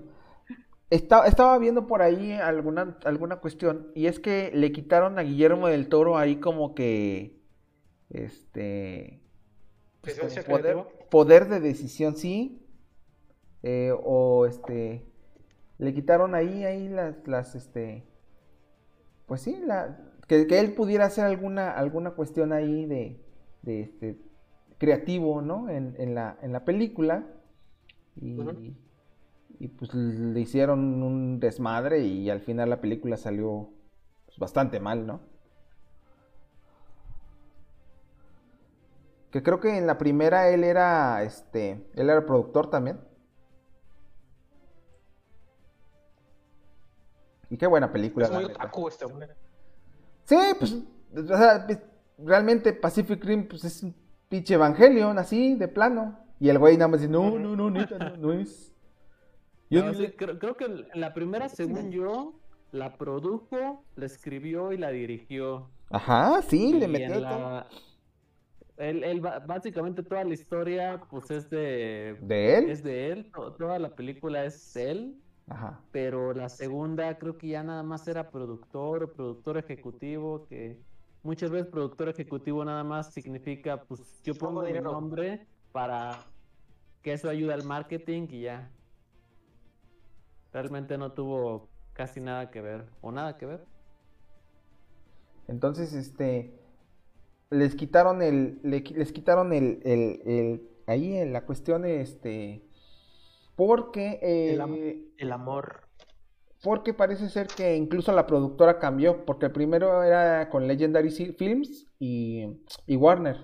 [0.90, 5.68] esta- estaba viendo por ahí alguna, alguna cuestión y es que le quitaron a Guillermo
[5.68, 7.40] del Toro ahí como que,
[8.10, 9.22] este,
[10.02, 10.76] pues, como ¿Licencia poder,
[11.10, 12.62] poder de decisión, sí,
[13.62, 15.04] eh, o este,
[15.78, 18.04] le quitaron ahí, ahí las, las, este,
[19.26, 23.20] pues sí, la, que, que él pudiera hacer alguna, alguna cuestión ahí de,
[23.62, 24.18] de este,
[24.78, 25.68] creativo, ¿no?
[25.68, 27.26] En, en la, en la película.
[28.16, 28.34] Y,
[29.68, 33.70] pues le hicieron un desmadre y al final la película salió
[34.26, 35.20] pues, bastante mal, ¿no?
[39.30, 43.00] Que creo que en la primera él era, este, él era productor también.
[47.48, 48.26] Y qué buena película.
[48.26, 49.28] Es muy otaku este hombre.
[50.24, 50.76] Sí, pues,
[51.14, 51.78] o sea, pues,
[52.18, 53.94] realmente Pacific Rim pues, es un
[54.28, 56.18] pinche Evangelion, así, de plano.
[56.40, 58.74] Y el güey nada más dice, no, no, no, neta, no, no es.
[59.70, 62.34] Yo No, sí, creo, creo que la primera, según yo,
[62.72, 65.70] la produjo, la escribió y la dirigió.
[65.90, 67.66] Ajá, sí, le metió la-
[68.78, 72.16] Él, él básicamente toda la historia, pues es de...
[72.22, 72.70] ¿De él?
[72.70, 75.14] Es de él, to- toda la película es él,
[75.48, 75.80] Ajá.
[75.90, 80.78] pero la segunda creo que ya nada más era productor o productor ejecutivo, que
[81.22, 86.32] muchas veces productor ejecutivo nada más significa, pues yo Pongo mi nombre para
[87.02, 88.70] que eso ayude al marketing y ya.
[90.52, 93.66] Realmente no tuvo casi nada que ver, o nada que ver.
[95.48, 96.52] Entonces, este,
[97.50, 102.62] les quitaron el, les quitaron el, el, el- ahí en la cuestión, este,
[103.56, 105.88] Porque, El, am- eh, el amor.
[106.62, 111.88] porque parece ser que incluso la productora cambió, porque el primero era con Legendary Films
[111.98, 112.46] y,
[112.86, 113.36] y Warner.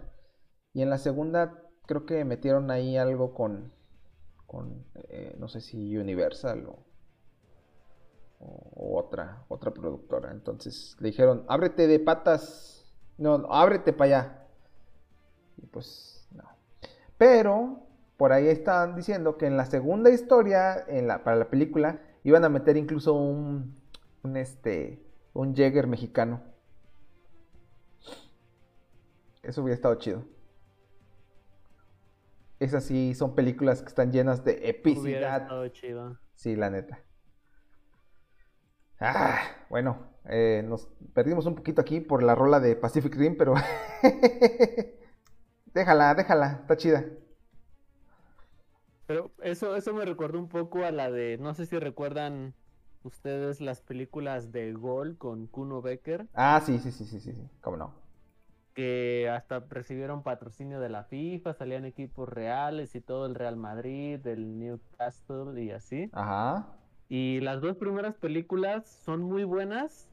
[0.72, 3.72] Y en la segunda creo que metieron ahí algo con,
[4.46, 6.84] con eh, no sé si Universal o,
[8.40, 10.30] o- o otra, otra productora.
[10.30, 14.46] Entonces le dijeron, ábrete de patas, no, no, ábrete para allá.
[15.56, 16.44] Y pues no.
[17.18, 17.87] Pero
[18.18, 22.44] por ahí estaban diciendo que en la segunda historia, en la, para la película, iban
[22.44, 23.76] a meter incluso un,
[24.24, 25.00] un este,
[25.34, 26.42] un Jäger mexicano.
[29.44, 30.24] Eso hubiera estado chido.
[32.58, 35.42] Esas sí son películas que están llenas de epicidad.
[35.42, 36.18] estado chido.
[36.34, 36.98] Sí, la neta.
[38.98, 39.38] Ah,
[39.70, 43.54] bueno, eh, nos perdimos un poquito aquí por la rola de Pacific Rim, pero
[45.72, 47.04] déjala, déjala, está chida.
[49.08, 52.54] Pero eso, eso me recordó un poco a la de, no sé si recuerdan
[53.02, 57.50] ustedes las películas de Gol con Kuno Becker, Ah, sí, sí, sí, sí, sí, sí,
[57.60, 57.94] cómo no.
[58.74, 64.24] que hasta recibieron patrocinio de la FIFA, salían equipos reales y todo el Real Madrid,
[64.26, 66.12] el Newcastle y así.
[66.12, 66.66] Ajá,
[67.08, 70.10] Y las dos primeras películas son muy buenas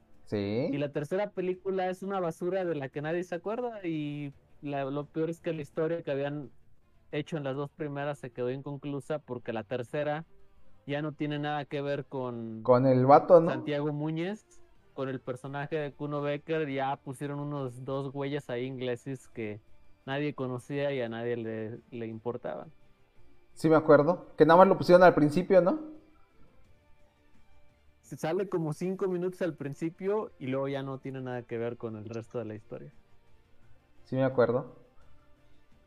[0.70, 0.80] y sí.
[0.80, 5.08] la tercera película es una basura de la que nadie se acuerda y la- lo
[5.10, 6.52] peor es que la historia que habían
[7.18, 10.26] hecho en las dos primeras se quedó inconclusa porque la tercera
[10.88, 13.50] ya no tiene nada que ver con Con el vato, ¿no?
[13.52, 14.46] Santiago Muñez,
[14.94, 19.60] con el personaje de Kuno Becker, ya pusieron unos dos güeyes ahí ingleses que
[20.06, 22.72] nadie conocía y a nadie le, le importaban.
[23.54, 24.28] Sí me acuerdo.
[24.38, 25.80] Que nada más lo pusieron al principio, ¿no?
[28.02, 31.78] Se sale como cinco minutos al principio y luego ya no tiene nada que ver
[31.78, 32.94] con el resto de la historia.
[34.04, 34.85] Sí me acuerdo.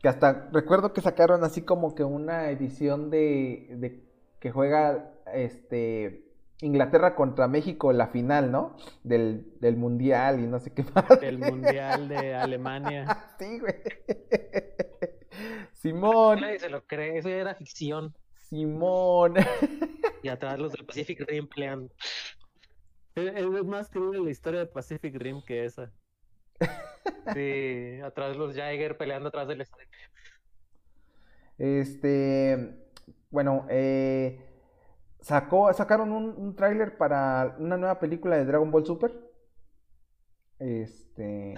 [0.01, 4.05] Que hasta recuerdo que sacaron así como que una edición de, de
[4.39, 6.25] que juega este
[6.61, 8.77] Inglaterra contra México la final, ¿no?
[9.05, 11.23] Del, del mundial y no sé qué más.
[11.23, 13.07] El Mundial de Alemania.
[13.39, 13.75] Sí, güey.
[15.73, 18.15] Simón, Nadie se lo cree, eso ya era ficción.
[18.35, 19.35] Simón.
[20.23, 21.93] Y atrás los del Pacific Rim pelean.
[23.15, 25.93] Es, es más creíble la historia de Pacific Rim que esa.
[27.35, 29.87] Sí, atrás los Jaeger peleando atrás del estadio.
[31.59, 32.89] Este,
[33.31, 34.41] bueno, eh,
[35.21, 39.13] sacó, sacaron un, un tráiler para una nueva película de Dragon Ball Super.
[40.59, 41.55] Este,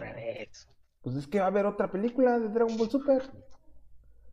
[1.02, 3.22] pues es que va a haber otra película de Dragon Ball Super.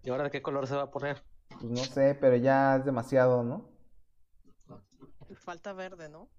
[0.04, 1.24] ¿Y ahora de qué color se va a poner?
[1.50, 3.70] Pues no sé, pero ya es demasiado, ¿no?
[5.36, 6.30] Falta verde, ¿no?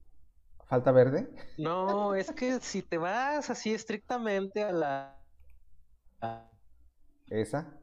[0.68, 1.28] Falta verde.
[1.56, 5.22] No, es que si te vas así estrictamente a la
[6.20, 6.50] a
[7.28, 7.80] Esa.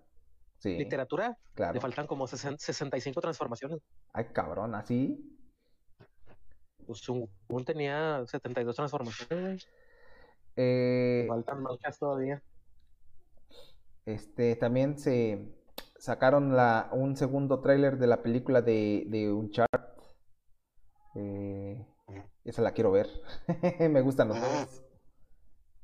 [0.58, 1.74] Sí, literatura, claro.
[1.74, 3.82] le faltan como 60 65 transformaciones.
[4.14, 5.38] Ay, cabrón, así.
[6.86, 9.68] Pues un, un tenía 72 transformaciones.
[10.56, 12.42] Eh, Faltan muchas todavía.
[14.06, 15.56] este, también se
[15.98, 19.85] sacaron la, un segundo tráiler de la película de, de Uncharted.
[22.46, 23.10] Esa la quiero ver.
[23.90, 24.82] Me gustan los juegos.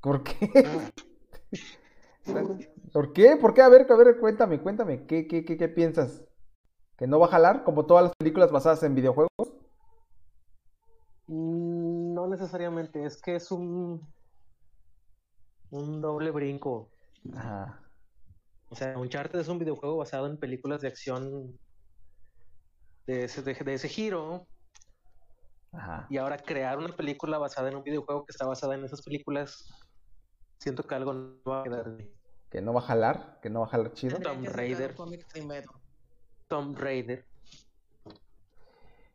[0.01, 0.35] ¿Por qué?
[2.93, 3.37] ¿Por qué?
[3.37, 3.61] ¿Por qué?
[3.61, 5.05] A ver, a ver, cuéntame, cuéntame.
[5.05, 6.23] ¿Qué, qué, qué, qué piensas?
[6.97, 9.29] ¿Que no va a jalar como todas las películas basadas en videojuegos?
[11.27, 14.07] Mm, No necesariamente, es que es un
[15.71, 16.91] un doble brinco.
[17.35, 17.81] Ajá.
[18.69, 21.59] O sea, Uncharted es un videojuego basado en películas de acción
[23.05, 24.47] de ese, de, de ese giro.
[25.71, 26.07] Ajá.
[26.09, 29.65] Y ahora crear una película basada en un videojuego que está basada en esas películas,
[30.57, 32.11] siento que algo no va a quedar bien.
[32.49, 34.19] Que no va a jalar, que no va a jalar chido.
[34.19, 34.95] Tomb un Raider.
[36.47, 37.25] Tomb Raider.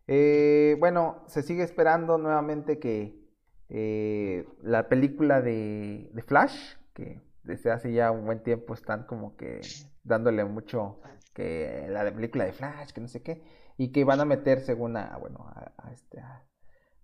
[0.07, 3.27] Eh, bueno, se sigue esperando nuevamente que
[3.69, 9.37] eh, la película de, de Flash, que desde hace ya un buen tiempo están como
[9.37, 9.61] que
[10.05, 11.01] dándole mucho
[11.35, 13.43] que la de película de Flash, que no sé qué,
[13.79, 15.53] y que van a meter según bueno,
[15.93, 16.23] este,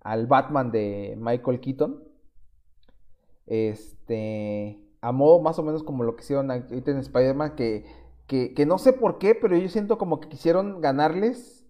[0.00, 2.02] al Batman de Michael Keaton,
[3.46, 7.84] este, a modo más o menos como lo que hicieron ahorita en Spider-Man, que,
[8.26, 11.66] que, que no sé por qué, pero yo siento como que quisieron ganarles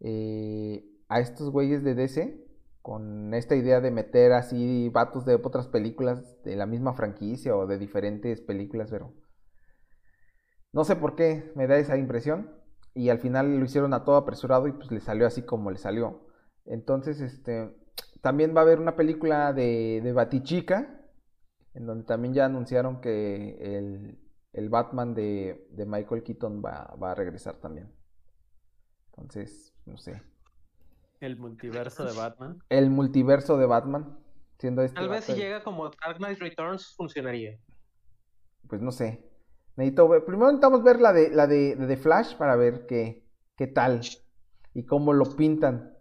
[0.00, 2.44] eh, a estos güeyes de DC
[2.82, 7.66] con esta idea de meter así vatos de otras películas de la misma franquicia o
[7.66, 9.12] de diferentes películas, pero
[10.72, 12.57] no sé por qué me da esa impresión
[12.98, 15.78] y al final lo hicieron a todo apresurado y pues le salió así como le
[15.78, 16.26] salió.
[16.66, 17.72] Entonces, este,
[18.22, 21.00] también va a haber una película de, de Batichica,
[21.74, 24.18] en donde también ya anunciaron que el,
[24.52, 27.88] el Batman de, de Michael Keaton va, va a regresar también.
[29.10, 30.20] Entonces, no sé.
[31.20, 32.58] El multiverso de Batman.
[32.68, 34.18] El multiverso de Batman,
[34.58, 37.60] siendo este Tal vez si llega como Dark Knight Returns funcionaría.
[38.68, 39.27] pues no sé.
[39.78, 43.24] Necesito ver, primero necesitamos ver la de la de, de The Flash para ver qué,
[43.56, 44.00] qué tal
[44.74, 45.94] y cómo lo pintan.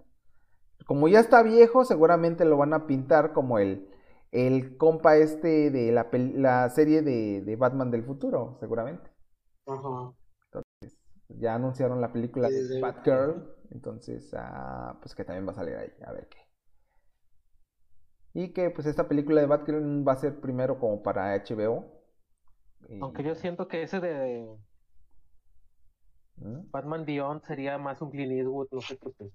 [0.87, 3.87] Como ya está viejo, seguramente lo van a pintar como el,
[4.31, 9.11] el compa este de la, serie de, de Batman del futuro, seguramente.
[9.67, 10.11] Ajá.
[11.29, 12.81] Ya anunciaron la película Sí, de.
[12.81, 16.37] Batgirl, entonces, ah, pues que también va a salir ahí, a ver qué.
[18.33, 21.96] Y que pues esta película de Batgirl va a ser primero como para HBO.
[22.89, 24.47] Y- Aunque yo siento que ese de
[26.37, 26.69] ¿Mm?
[26.71, 29.29] Batman Beyond sería más un Clint Eastwood, no sé por qué.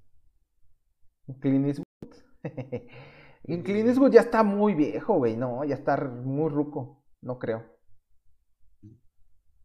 [1.41, 1.87] Clint Eastwood.
[3.45, 7.65] Y Clint Eastwood ya está muy viejo, güey, no, ya está muy ruco, no creo.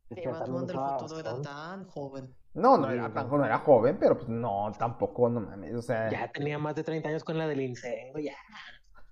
[0.10, 2.36] Que Batman del futuro era tan joven.
[2.56, 3.14] No, no Sí, era no.
[3.14, 6.76] tan no era joven, pero pues no, tampoco, no mames, o sea, Ya tenía más
[6.76, 8.36] de 30 años con la del incendio, ya.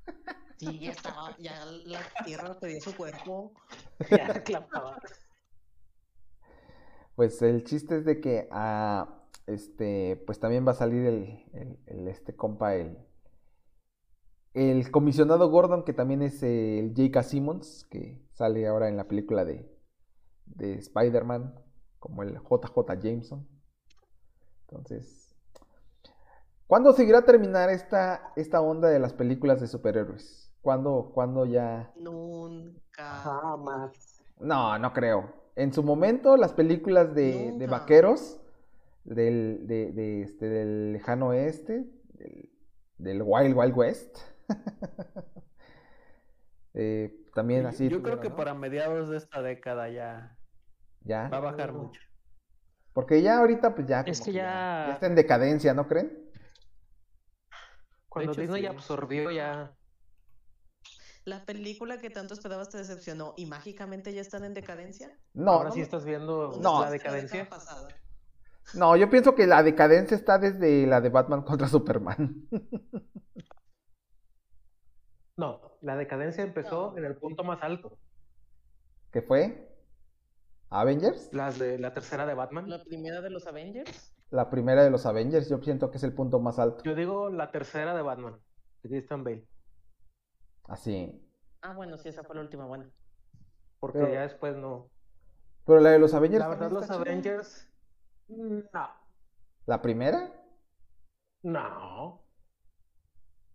[0.57, 3.53] Sí, ya estaba, ya la tierra pedía su cuerpo.
[4.09, 4.97] Ya reclamaba.
[7.15, 11.79] pues el chiste es de que ah, este, pues también va a salir el, el-
[11.87, 12.97] el, este compa, el,
[14.53, 17.23] el comisionado Gordon, que también es el J.K.
[17.23, 19.69] Simmons, que sale ahora en la película de,
[20.45, 21.55] de Spider-Man,
[21.99, 23.47] como el JJ Jameson.
[24.67, 25.33] Entonces,
[26.67, 30.44] ¿cuándo seguirá a terminar esta, esta onda de las películas de superhéroes?
[30.65, 31.91] ¿Cuándo, cuándo ya...?
[31.95, 33.03] Nunca.
[33.21, 34.23] Jamás.
[34.39, 35.31] No, no creo.
[35.55, 38.41] En su momento, las películas de, de vaqueros
[39.03, 41.85] del, de, de este, del lejano oeste,
[42.15, 42.49] del,
[42.97, 44.17] del Wild Wild West.
[46.73, 47.87] eh, también así.
[47.87, 48.35] Yo creo que ¿no?
[48.35, 50.35] para mediados de esta década ya
[51.03, 51.29] Ya.
[51.29, 52.01] va a bajar mucho.
[52.91, 54.01] Porque ya ahorita, pues ya.
[54.01, 56.27] Es que que ya- ya está en decadencia, ¿no creen?
[58.09, 58.67] Cuando hecho, Disney sí.
[58.67, 59.75] absorbió ya.
[61.25, 65.11] La película que tanto esperabas te decepcionó y mágicamente ya están en decadencia.
[65.33, 66.81] No, Ahora no, sí estás viendo ¿Dónde No.
[66.81, 67.49] la decadencia.
[67.49, 67.87] pasada?
[68.75, 72.47] no, yo pienso que la decadencia está desde la de Batman contra Superman.
[75.37, 76.97] No, la decadencia empezó No.
[76.97, 77.97] en el punto más alto.
[79.11, 79.69] ¿Qué fue?
[80.69, 81.29] ¿Avengers?
[81.33, 82.69] Las de la tercera de Batman.
[82.69, 84.13] La primera de los Avengers.
[84.29, 86.83] La primera de los Avengers, yo siento que es el punto más alto.
[86.85, 88.39] Yo digo la tercera de Batman.
[88.81, 89.45] De Christian Bale.
[90.67, 91.21] Así.
[91.61, 92.89] Ah, bueno, sí, esa fue la última buena.
[93.79, 94.89] Porque Pero- ya después no.
[95.65, 96.39] Pero la de los Avengers.
[96.41, 96.95] La verdad, los chida.
[96.95, 97.69] Avengers.
[98.27, 98.89] No.
[99.65, 100.31] ¿La primera?
[101.43, 102.21] No.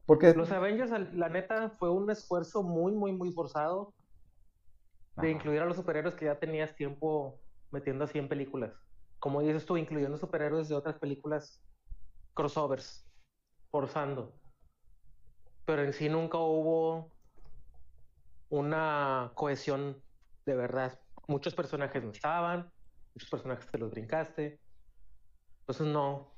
[0.06, 3.94] Porque Los Avengers, la neta, fue un esfuerzo muy, muy, muy forzado
[5.16, 5.30] de Ajá.
[5.30, 7.40] incluir a los superhéroes que ya tenías tiempo
[7.70, 8.72] metiendo así en películas.
[9.20, 11.62] Como dices tú, incluyendo superhéroes de otras películas,
[12.34, 13.06] crossovers,
[13.70, 14.39] forzando.
[15.64, 17.11] Pero en sí nunca hubo
[18.48, 20.02] una cohesión
[20.46, 20.98] de verdad.
[21.28, 22.70] Muchos personajes no estaban,
[23.14, 24.61] muchos personajes te los brincaste.
[25.61, 26.32] Entonces no.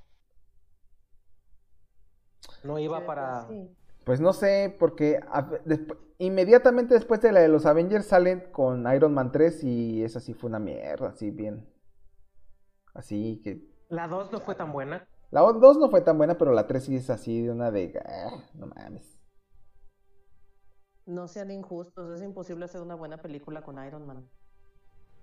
[2.65, 3.47] No iba Sí, para...
[3.47, 3.77] pues sí.
[4.05, 5.49] Pues no sé, porque a-
[6.19, 10.35] inmediatamente después de la de los Avengers salen con Iron Man 3 y esa sí
[10.35, 11.65] fue una mierda, así bien.
[12.95, 13.63] Así que...
[13.89, 15.07] La 2 no fue tan buena.
[15.33, 17.99] La 2 no fue tan buena, pero la 3 sí es así de una de...
[18.07, 19.19] ah, no mames.
[21.07, 24.29] No sean injustos, es imposible hacer una buena película con Iron Man.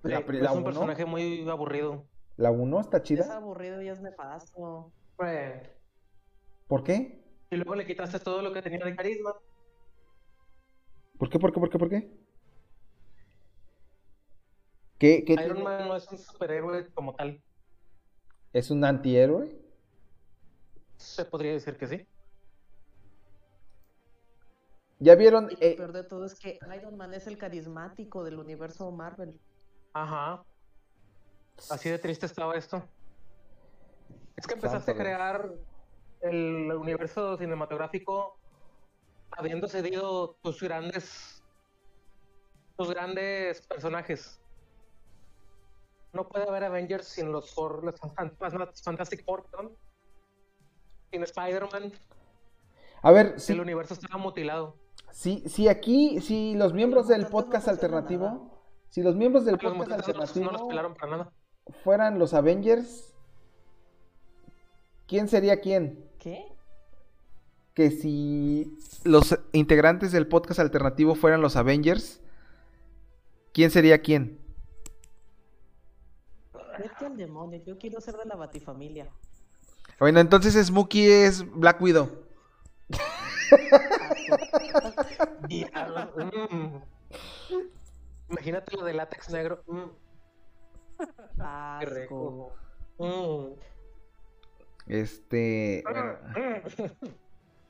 [0.02, 2.04] La, es la un uno- personaje muy aburrido.
[2.36, 3.36] la 1 está Es chida.
[3.36, 4.92] aburrido y es nefasto.
[5.24, 5.76] Eh,
[6.66, 7.24] ¿Por qué?
[7.50, 9.34] Y luego le quitaste todo lo que tenía de carisma.
[11.18, 11.38] ¿Por qué?
[11.38, 11.60] ¿Por qué?
[11.60, 11.78] ¿Por qué?
[11.78, 12.20] ¿Por qué?
[14.98, 15.62] ¿Qué, qué Iron tiene?
[15.62, 17.42] Man no es un superhéroe como tal.
[18.52, 19.48] ¿Es un antihéroe?
[21.00, 22.06] Se podría decir que sí.
[24.98, 25.50] ¿Ya vieron?
[25.50, 28.90] Y lo eh, peor de todo es que Iron Man es el carismático del universo
[28.90, 29.40] Marvel.
[29.94, 30.44] Ajá.
[31.70, 32.86] Así de triste estaba esto.
[34.36, 35.50] Es que empezaste a crear
[36.20, 38.38] el universo cinematográfico
[39.30, 41.42] habiendo cedido tus grandes
[42.76, 44.38] tus grandes personajes.
[46.12, 49.76] No puede haber Avengers sin los los Fan- Fan- Fantastic Four, perdón.
[51.10, 51.92] Sin Spider-Man,
[53.02, 54.76] a ver, el si, universo estaba mutilado.
[55.10, 60.46] si, si aquí, si los miembros del podcast alternativo, si los miembros del podcast alternativo
[60.46, 61.32] no los pelaron para nada.
[61.82, 63.14] fueran los Avengers,
[65.06, 66.04] ¿quién sería quién?
[66.18, 66.44] ¿Qué?
[67.74, 72.20] Que si los integrantes del podcast alternativo fueran los Avengers,
[73.52, 74.38] ¿quién sería quién?
[76.78, 79.10] Vete al demonio, yo quiero ser de la Batifamilia.
[80.00, 82.08] Bueno, entonces Smokey es Black Widow.
[85.48, 86.76] Diablo, mm.
[88.30, 89.62] Imagínate lo de látex negro.
[89.66, 89.90] mm,
[91.80, 92.52] qué rico.
[92.98, 93.46] Mm.
[94.86, 95.84] Este.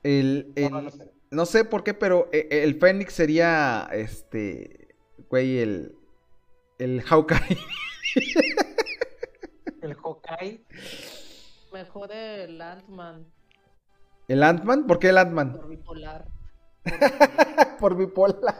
[0.03, 1.11] El, el- No, no sé.
[1.31, 3.87] no sé por qué, pero e- e- el Fénix sería.
[3.91, 4.95] Este.
[5.29, 5.95] Güey, el.
[6.79, 7.57] El Hawkeye.
[9.81, 10.65] El Hawkeye.
[11.71, 13.31] Mejor el Ant-Man
[14.27, 14.87] ¿El Ant-Man?
[14.87, 15.53] ¿Por qué el Ant-Man?
[15.53, 16.27] por bipolar.
[17.79, 18.55] Por bipolar.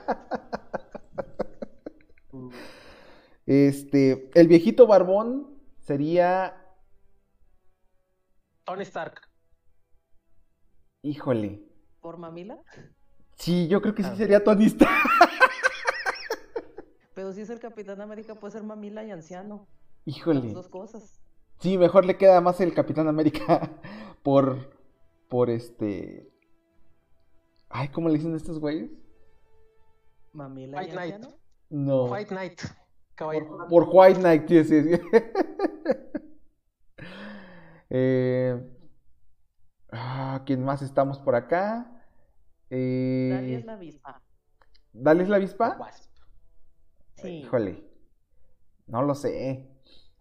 [3.46, 6.56] Este, el viejito barbón sería,
[8.66, 9.22] Tony Stark.
[11.04, 11.64] híjole.
[12.00, 12.62] ¿Por mamila?
[13.36, 14.16] Sí, yo creo que sí Ah.
[14.16, 14.92] sería Tony Stark.
[17.14, 19.68] Pero si es el Capitán América, puede ser mamila y anciano.
[20.06, 20.54] Las Híjole.
[20.54, 21.21] dos cosas.
[21.62, 23.70] Sí, mejor le queda más el Capitán América
[24.24, 24.76] por,
[25.30, 26.28] por este...
[27.70, 28.90] Ay, ¿cómo le dicen estos güeyes?
[30.34, 31.26] Mamila y White Knight.
[31.70, 32.06] No.
[32.06, 32.62] White Knight.
[33.14, 33.58] Caballero.
[33.68, 35.02] Por, por White Knight, sí, sí, sí.
[37.94, 38.58] Eh,
[39.92, 42.02] ah, ¿quién más estamos por acá?
[42.70, 44.22] Eh, Dali es la avispa.
[44.94, 45.76] ¿Dale es la avispa?
[45.78, 46.10] Wasp.
[47.16, 47.40] Sí.
[47.40, 47.84] Híjole.
[48.88, 49.70] No lo sé.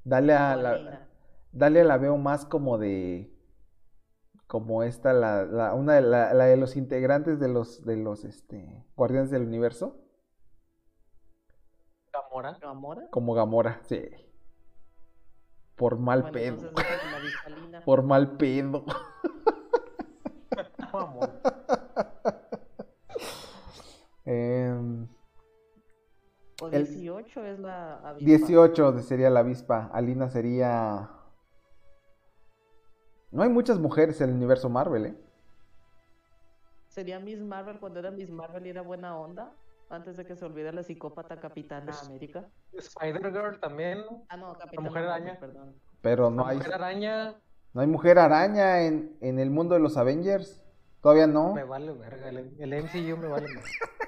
[0.02, 1.09] Dale a la,
[1.52, 3.32] Dale la veo más como de.
[4.46, 8.24] Como esta, la, la- una de la, la de los integrantes de los, de los
[8.24, 10.00] este, Guardianes del Universo.
[12.12, 12.58] Gamora.
[12.60, 13.08] ¿Gamora?
[13.10, 14.02] Como Gamora, sí.
[15.76, 16.70] Por mal Bueno, pedo.
[17.84, 18.84] Por mal pedo.
[20.92, 21.28] Vamos.
[24.24, 25.06] Em,
[26.60, 28.24] O el- 18 es la avispa.
[28.26, 29.88] 18 de- sería la avispa.
[29.92, 31.08] Alina sería.
[33.30, 35.14] No hay muchas mujeres en el universo Marvel, ¿eh?
[36.88, 39.52] Sería Miss Marvel cuando era Miss Marvel y era buena onda.
[39.88, 42.48] Antes de que se olvide la psicópata Capitana Es- América.
[42.72, 43.98] Spider-Girl también.
[43.98, 44.24] ¿no?
[44.28, 45.40] Ah, no, Capitana Mujer Marvel, Araña.
[45.40, 45.74] perdón.
[46.00, 47.34] Pero La no hay, Mujer Araña.
[47.72, 50.64] no hay mujer araña en, en el mundo de los Avengers.
[51.00, 51.54] Todavía no.
[51.54, 52.28] Me vale verga.
[52.28, 53.64] El, el MCU me vale más.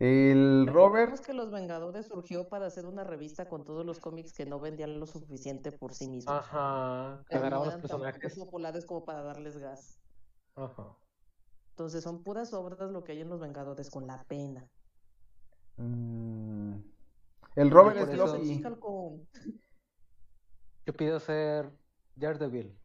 [0.00, 1.20] El Robert.
[1.24, 4.98] Que Los Vengadores surgió para hacer una revista con todos los cómics que no vendían
[4.98, 6.34] lo suficiente por sí mismos.
[6.36, 7.22] Ajá.
[7.28, 8.36] Que agarraban los tan personajes.
[8.38, 10.00] populares como para darles gas.
[10.56, 10.96] Ajá.
[11.70, 14.68] Entonces son puras obras lo que hay en Los Vengadores con la pena.
[15.76, 16.74] mm,
[17.56, 18.62] el Robert es eso- Loki.
[20.86, 21.70] Yo pido ser
[22.16, 22.76] Daredevil.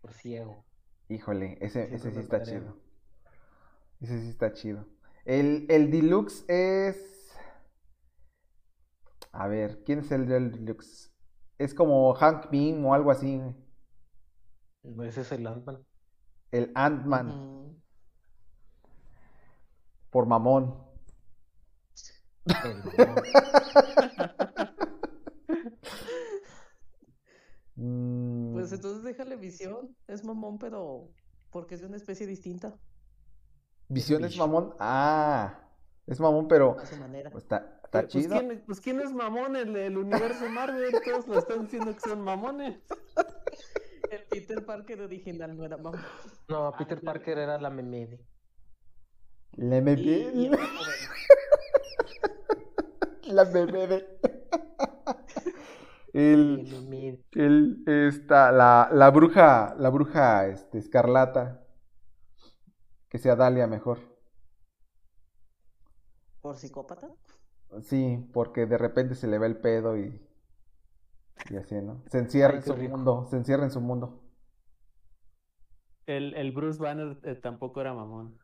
[0.00, 0.64] Por ciego.
[1.08, 2.76] Híjole, ese, ese sí está chido.
[4.00, 4.84] Ese sí está chido.
[5.24, 7.32] El, el Deluxe es.
[9.32, 11.12] A ver, ¿quién es el del Deluxe?
[11.58, 13.40] Es como Hank Pym o algo así.
[15.02, 15.84] Ese es el Ant-Man.
[16.52, 17.82] El Ant-Man,
[20.10, 20.76] por mamón.
[22.64, 23.22] El mamón.
[27.76, 29.96] Mm, Pues entonces déjale visión.
[30.06, 31.10] Es mamón, pero
[31.50, 32.78] porque es de una especie distinta
[33.92, 34.74] ¿Visión es mamón?
[34.78, 35.58] Ah,
[36.06, 37.30] es mamón, pero a su manera.
[37.30, 38.38] pues, está, está Pues, chido.
[38.38, 42.20] ¿quién, pues quién es mamón en el universo Marvel, todos lo están diciendo que son
[42.22, 42.78] mamones.
[44.10, 46.00] El Peter Parker original no era mamón.
[46.48, 48.20] No, Peter Parker era la memede.
[49.52, 50.60] La y joven.
[53.22, 54.18] La bebé.
[56.12, 57.24] El, memede.
[57.32, 61.61] el, esta, la, la bruja, la bruja, este, escarlata.
[63.12, 63.98] Que sea Dalia mejor.
[66.40, 67.10] ¿Por psicópata?
[67.82, 70.18] Sí, porque de repente se le va el pedo y,
[71.50, 72.02] y así, ¿no?
[72.08, 72.96] Se encierra Ay, en su rico.
[72.96, 74.22] mundo, se encierra en su mundo.
[76.06, 78.38] El, el Bruce Banner eh, tampoco era mamón.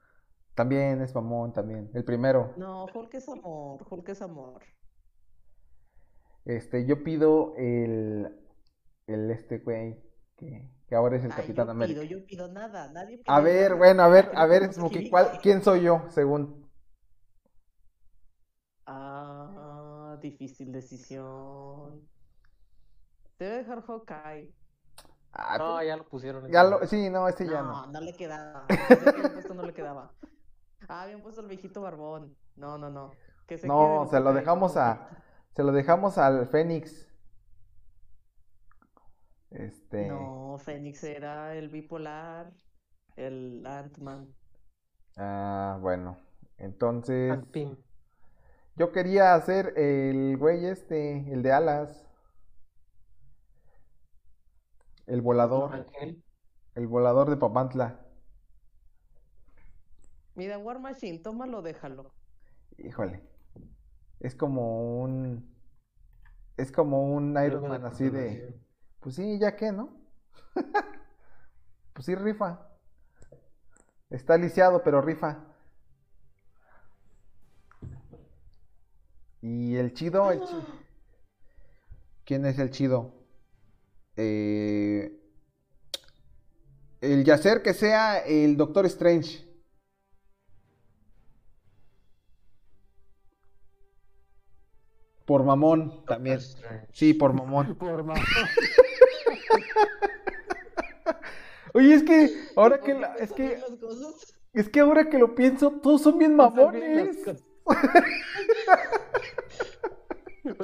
[0.54, 1.90] También es mamón, también.
[1.94, 2.52] El primero.
[2.58, 3.86] No, Hulk es amor.
[3.88, 4.62] Hulk es amor.
[6.44, 8.38] Este, yo pido el,
[9.06, 9.98] el este güey,
[10.36, 12.00] que, que ahora es el Ay, Capitán yo América.
[12.00, 12.90] pido, yo pido nada.
[12.92, 13.78] Nadie A pide ver, nada.
[13.78, 16.68] bueno, a ver, a ver, Smokey, ¿cuál- ¿quién soy yo, según?
[18.86, 22.08] Ah, difícil decisión.
[23.38, 24.54] Debe dejar Hawkeye.
[25.32, 26.50] Ah, No, ya lo pusieron.
[26.50, 27.92] ya lo, sí, no, este ya No, no.
[27.92, 28.66] no le quedaba.
[29.34, 30.10] Puesto no le quedaba.
[30.88, 32.34] Ah, habían puesto el viejito barbón.
[32.56, 33.10] No, no, no.
[33.46, 35.08] Que se No, se lo dejamos a,
[35.52, 37.07] se lo dejamos al Fénix.
[39.50, 42.52] Este, No, Fénix era el bipolar,
[43.16, 44.34] el Ant-Man.
[45.16, 46.16] ah, bueno,
[46.58, 47.76] entonces, Ant Pym.
[48.76, 52.04] yo quería hacer el güey este, el de alas.
[55.06, 55.74] El volador.
[55.74, 56.22] Ángel.
[56.74, 57.98] El volador de Papantla.
[60.34, 62.14] Mira, War Machine, tómalo, déjalo.
[62.78, 63.22] Híjole.
[64.20, 65.54] Es como un.
[66.56, 68.54] Es como un Iron Man así de.
[69.00, 69.90] Pues sí, ya que, ¿no?
[71.92, 72.58] pues sí, rifa.
[74.10, 75.38] Está lisiado, pero rifa.
[79.42, 80.56] Y el chido, el chi-
[82.24, 83.12] ¿Quién es el chido?
[84.16, 85.12] Eh,
[87.00, 89.47] El yacer que sea el Doctor Strange.
[95.28, 96.40] Por mamón también.
[96.90, 97.74] Sí, por mamón.
[97.78, 98.14] Por ma-
[101.74, 103.58] Oye, es que ahora que la- es que
[104.54, 107.18] es que ahora que lo pienso, todos son bien mamones.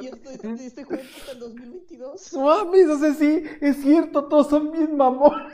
[0.01, 2.33] Y esto te diste cuenta hasta el 2022.
[2.33, 5.53] No mames, o sea, sí, es cierto, todos son bien mamones.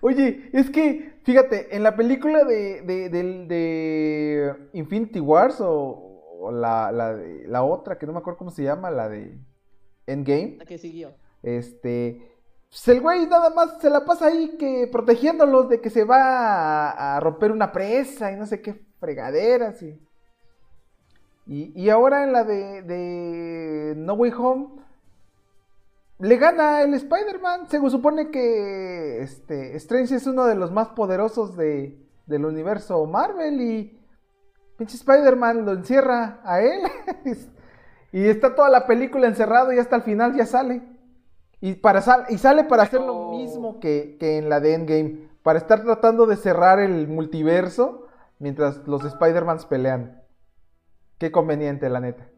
[0.00, 6.07] Oye, es que, fíjate, en la película de, de, del- de Infinity Wars o,
[6.38, 9.38] o la, la, de- la otra, que no me acuerdo cómo se llama, la de
[10.06, 11.12] Endgame, La que siguió.
[11.42, 12.32] este,
[12.70, 16.90] pues el güey nada más se la pasa ahí que protegiéndolos de que se va
[16.90, 19.98] a, a romper una presa y no sé qué fregaderas y...
[21.46, 24.68] Y, y ahora en la de, de No Way Home,
[26.18, 27.68] le gana el Spider-Man.
[27.70, 33.62] Se supone que este, Strange es uno de los más poderosos de, del universo Marvel
[33.62, 33.97] y
[34.78, 36.80] pinche Spider-Man lo encierra a él.
[38.12, 40.82] y está toda la película encerrado y hasta el final ya sale.
[41.60, 45.28] Y, para sal- y sale para hacer lo mismo que, que en la de Endgame.
[45.42, 48.06] Para estar tratando de cerrar el multiverso
[48.38, 50.22] mientras los Spider-Mans pelean.
[51.18, 52.28] Qué conveniente, la neta.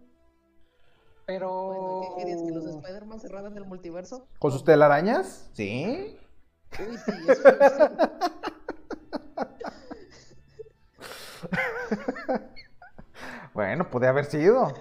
[1.27, 1.51] Pero.
[1.51, 2.43] Bueno, ¿qué querías?
[2.43, 4.27] ¿Que los Spider-Man cerraran el multiverso?
[4.39, 5.51] ¿Con sus telarañas?
[5.53, 6.17] Sí.
[6.79, 7.43] Uy, sí, eso
[7.77, 7.95] sí.
[13.61, 14.73] Bueno, puede haber sido.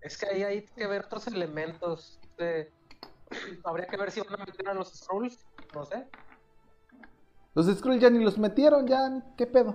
[0.00, 2.20] Es que ahí hay que ver otros elementos.
[2.38, 2.70] de-
[3.64, 5.44] Habría que ver si van a meter a los Skrulls.
[5.74, 6.06] No sé.
[7.54, 9.74] Los Skrulls ya ni los metieron, ya, ni- ¿qué pedo?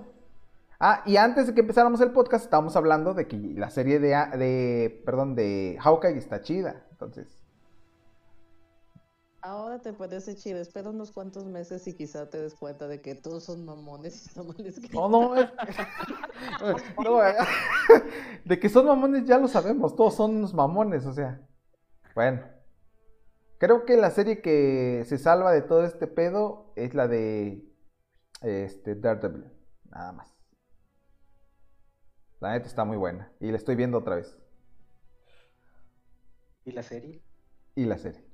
[0.78, 4.14] Ah, y antes de que empezáramos el podcast, estábamos hablando de que la serie de,
[4.14, 6.86] a- de perdón, de Hawkeye está chida.
[6.92, 7.39] Entonces,
[9.42, 10.58] Ahora te parece chido.
[10.60, 14.28] Espera unos cuantos meses y quizá te des cuenta de que todos son mamones y
[14.28, 15.08] está mal escrito.
[15.08, 15.50] no, no, es-
[17.04, 17.34] no, eh,
[18.44, 21.40] de que son mamones ya lo sabemos, todos son unos mamones, o sea.
[22.14, 22.42] Bueno,
[23.58, 27.64] creo que la serie que se salva de todo este pedo es la de
[28.42, 29.44] este Daredevil,
[29.90, 30.34] nada más.
[32.40, 34.36] La neta está muy buena y la estoy viendo otra vez.
[36.64, 37.22] ¿Y la serie?
[37.74, 38.29] Y la serie.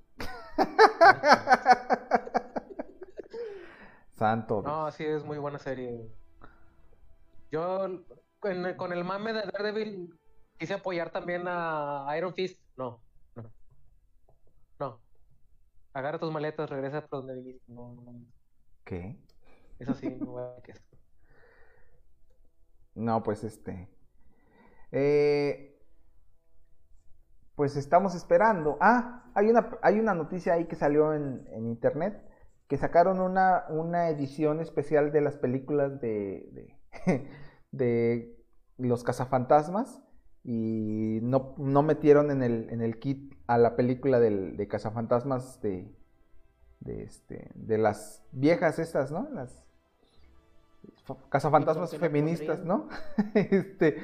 [4.13, 4.63] Santo.
[4.63, 6.11] No, sí, es muy buena serie.
[7.51, 8.05] Yo,
[8.39, 10.19] con el, con el mame de Daredevil,
[10.59, 12.61] quise apoyar también a Iron Fist.
[12.77, 13.05] No,
[13.35, 13.53] no.
[14.79, 15.03] No.
[15.93, 17.73] Agarra tus maletas, regresa por donde viniste.
[17.73, 18.27] No, no, no.
[18.85, 19.19] ¿Qué?
[19.79, 20.75] Eso sí, no voy a que
[22.95, 23.89] No, pues este.
[24.91, 25.76] eh,
[27.57, 28.77] pues estamos esperando.
[28.81, 32.23] Ah, hay una, hay una noticia ahí que salió en, en internet.
[32.69, 36.77] Que sacaron una, una edición especial de las películas de,
[37.07, 37.29] de,
[37.73, 38.37] de
[38.77, 40.03] los cazafantasmas.
[40.45, 45.61] Y no, no metieron en el, en el kit a la película del, de cazafantasmas
[45.61, 45.93] de,
[46.81, 49.29] de, este, de las viejas estas, ¿no?
[49.33, 49.65] Las
[51.31, 52.89] cazafantasmas ¿Y por qué la feministas, ¿no?
[53.35, 53.97] este,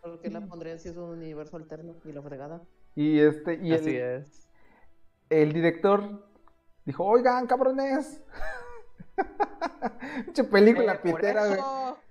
[0.00, 2.62] ¿Por qué la pondrían si es un universo alterno y la fregada?
[2.94, 4.48] Y este, y Así el, es.
[5.30, 6.26] el director
[6.84, 8.22] dijo, oigan, cabrones.
[10.26, 11.60] Pinche película Eh, pitera, güey.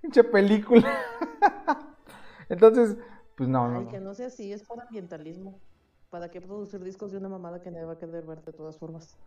[0.01, 0.97] Pinche película.
[2.49, 2.97] Entonces,
[3.35, 3.91] pues no, no, Ay, no.
[3.91, 5.61] que no sea así, es por ambientalismo.
[6.09, 8.77] ¿Para qué producir discos de una mamada que nadie va a querer ver de todas
[8.77, 9.17] formas?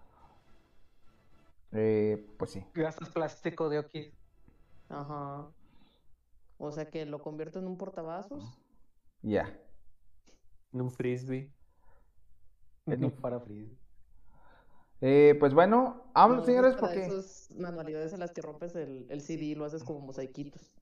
[1.72, 2.64] Eh, pues sí.
[2.74, 4.12] Gastas plástico de Oki.
[4.88, 5.46] Ajá.
[6.58, 8.58] O sea que lo convierto en un portavasos.
[9.22, 9.58] Ya.
[10.76, 11.50] En un frisbee.
[13.22, 13.74] Para Freeze.
[15.00, 17.06] Eh, pues bueno, vámonos, No, señores, porque.
[17.06, 20.76] esas manualidades en las que rompes el, el CD y lo haces como mosaiquitos.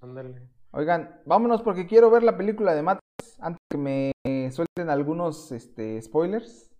[0.00, 0.48] Ándale.
[0.70, 4.12] Oigan, vámonos porque quiero ver la película de Matrix antes que me
[4.52, 6.70] suelten algunos este, spoilers.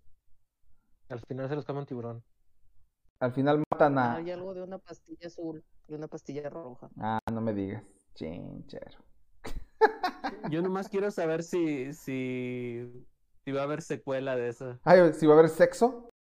[1.08, 2.22] Al final se los come un tiburón.
[3.18, 4.14] Al final matan a.
[4.14, 6.88] Hay algo de una pastilla azul y una pastilla roja.
[6.98, 7.82] Ah, no me digas.
[8.14, 8.98] Chinchero.
[10.50, 13.06] Yo nomás quiero saber si, si
[13.44, 14.78] Si va a haber secuela de eso.
[14.84, 16.10] Ay, si va a haber sexo.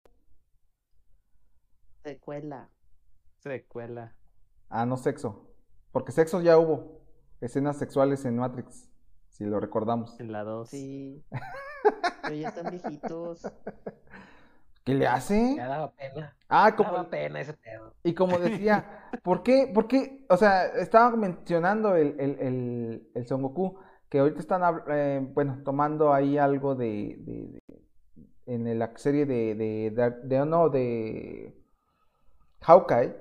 [2.02, 2.70] Secuela.
[3.38, 4.16] Secuela.
[4.68, 5.54] Ah, no sexo.
[5.92, 7.02] Porque sexo ya hubo.
[7.40, 8.88] Escenas sexuales en Matrix.
[9.28, 10.18] Si lo recordamos.
[10.20, 10.68] En la 2.
[10.68, 11.24] Sí.
[12.22, 13.42] Pero ya están viejitos.
[14.84, 15.54] ¿Qué le hace?
[15.56, 16.36] Ya daba pena.
[16.48, 17.94] Ah, como, Daba pena ese pedo.
[18.02, 18.84] y como decía,
[19.22, 19.70] ¿por qué?
[19.72, 20.24] ¿Por qué?
[20.28, 23.78] O sea, estaba mencionando el, el, el, el Son Goku,
[24.08, 27.82] que ahorita están, eh, bueno, tomando ahí algo de, de- de-
[28.46, 31.54] en la serie de, de, de, de- no, de
[32.60, 33.14] Hawkeye,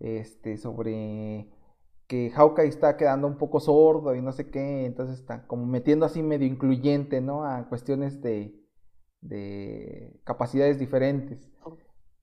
[0.00, 1.48] este, sobre
[2.06, 6.06] que Hawkeye está quedando un poco sordo y no sé qué, entonces está como metiendo
[6.06, 7.44] así medio incluyente, ¿no?
[7.44, 8.54] A cuestiones de,
[9.20, 11.50] de capacidades diferentes.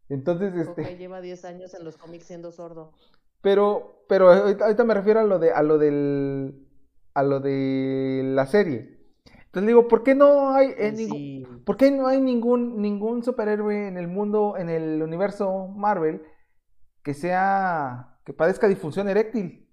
[0.10, 0.98] Entonces, este...
[0.98, 2.94] Lleva 10 años en los cómics siendo sordo.
[3.42, 6.68] Pero, pero ahorita, me refiero a lo de, a lo del,
[7.14, 8.98] a lo de la serie.
[9.46, 11.64] Entonces digo, ¿por qué no hay, Pues ningún-.
[11.64, 16.22] ¿por qué no hay ningún, ningún superhéroe en el mundo, en el universo Marvel,
[17.04, 19.67] que sea, que padezca disfunción eréctil?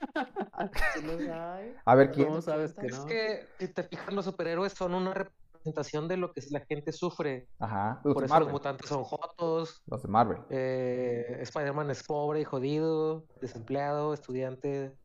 [0.94, 1.74] Sí los hay.
[1.84, 2.28] A ver ¿No te quién.
[2.28, 6.42] ¿Cómo sabes Es que si te fijas, los superhéroes son una representación de lo que
[6.50, 7.48] la gente sufre.
[7.58, 8.52] Ajá, los Por eso los Marvel.
[8.52, 9.82] mutantes son jotos.
[9.86, 10.38] Los de Marvel.
[10.50, 14.96] eh, Spider-Man es pobre y jodido, desempleado, estudiante,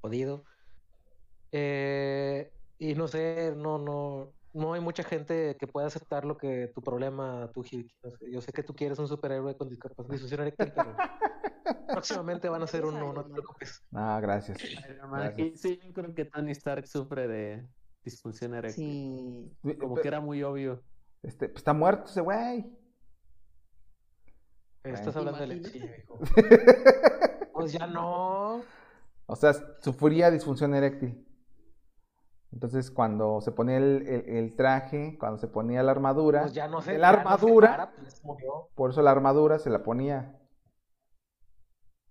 [0.00, 0.44] jodido.
[1.52, 6.70] Eh, y no sé, no, no, no hay mucha gente que pueda aceptar lo que
[6.74, 10.40] tu problema, tu no sé, Yo sé que tú quieres un superhéroe con discapacidad disfunción
[10.40, 10.96] eréctil, pero
[11.88, 13.82] próximamente van a ser uno, no te preocupes.
[13.92, 14.58] Ah, gracias.
[14.58, 15.02] Gracias.
[15.24, 17.66] aquí sí, yo creo que Tony Stark sufre de
[18.04, 19.54] disfunción eréctil.
[19.62, 19.76] Sí.
[19.78, 20.82] Como que era muy obvio.
[21.22, 22.66] Este, pues está muerto ese güey.
[24.82, 25.78] Estás hablando de Imagínate.
[25.78, 26.20] lechillo, hijo.
[27.52, 28.62] Pues ya no.
[29.26, 31.26] O sea, sufría disfunción eréctil.
[32.52, 36.66] Entonces, cuando se ponía el, el- el traje, cuando se ponía la armadura, Pues ya
[36.66, 38.68] no la ya no se armadura, para, pues murió.
[38.74, 40.36] por eso la armadura se la ponía.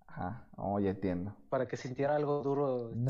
[0.06, 1.36] Ajá, oh, ya entiendo.
[1.50, 2.90] Para que sintiera algo duro.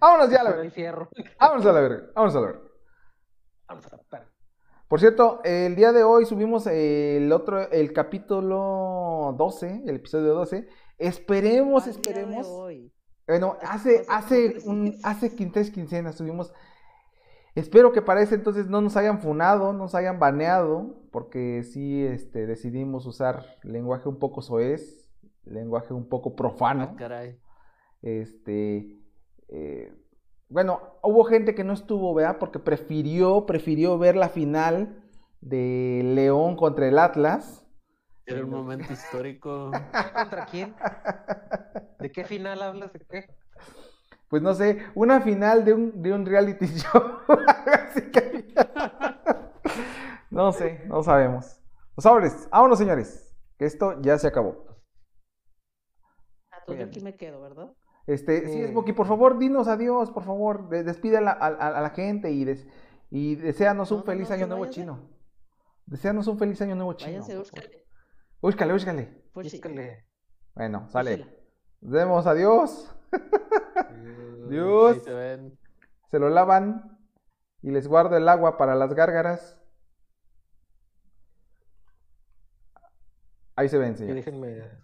[0.00, 1.08] Vámonos ya a la verga.
[1.40, 2.06] Vámonos a la verga.
[2.14, 2.60] Vámonos a la verga.
[3.68, 4.28] Vamos a la perra.
[4.88, 10.68] Por cierto, el día de hoy subimos el otro, el capítulo 12, el episodio 12.
[11.02, 12.46] Esperemos, esperemos.
[12.48, 12.92] hoy.
[13.26, 16.52] Bueno, hace, cosas hace, un, hace quintes quincenas subimos.
[17.54, 22.04] Espero que para ese entonces no nos hayan funado, no nos hayan baneado, porque sí
[22.04, 25.10] este, decidimos usar lenguaje un poco soez,
[25.44, 26.90] lenguaje un poco profano.
[26.92, 27.38] Ah, caray.
[28.00, 28.98] Este,
[29.48, 29.92] eh,
[30.48, 32.38] bueno, hubo gente que no estuvo, ¿verdad?
[32.38, 35.02] Porque prefirió, prefirió ver la final
[35.40, 37.61] de León contra el Atlas.
[38.26, 39.70] Era un momento histórico.
[40.14, 40.74] ¿Contra quién?
[41.98, 42.92] ¿De qué final hablas?
[42.92, 43.26] ¿De qué?
[44.28, 47.02] Pues no sé, una final de un, de un reality show.
[47.66, 48.54] Así que-
[50.30, 51.60] no sé, no sabemos.
[51.96, 54.64] Los sobres, vámonos señores, que esto ya se acabó.
[56.50, 56.88] Ah, Entonces Bien.
[56.88, 57.70] aquí me quedo, ¿verdad?
[58.06, 58.68] Este, sí, Eh.
[58.68, 61.90] Smokey, por favor, dinos adiós, por favor, de- despide a la, a- a- a la
[61.90, 62.66] gente y, des-
[63.10, 64.80] y deséanos un No, feliz no, año nuevo váyanse.
[64.80, 65.10] chino.
[65.84, 67.20] Deseanos un feliz año nuevo chino.
[67.22, 67.81] Váyanse.
[68.42, 69.22] Úscale, úscale.
[69.32, 69.56] Pues sí.
[69.56, 70.04] Búscale.
[70.54, 71.14] Bueno, sale.
[71.14, 71.32] Úscala.
[71.80, 72.94] Nos vemos, adiós.
[73.12, 75.02] Ahí Dios.
[75.04, 75.58] se ven.
[76.10, 76.98] Se lo lavan
[77.62, 79.58] y les guardo el agua para las gárgaras.
[83.56, 84.24] Ahí se ven, Y señores.
[84.24, 84.81] déjenme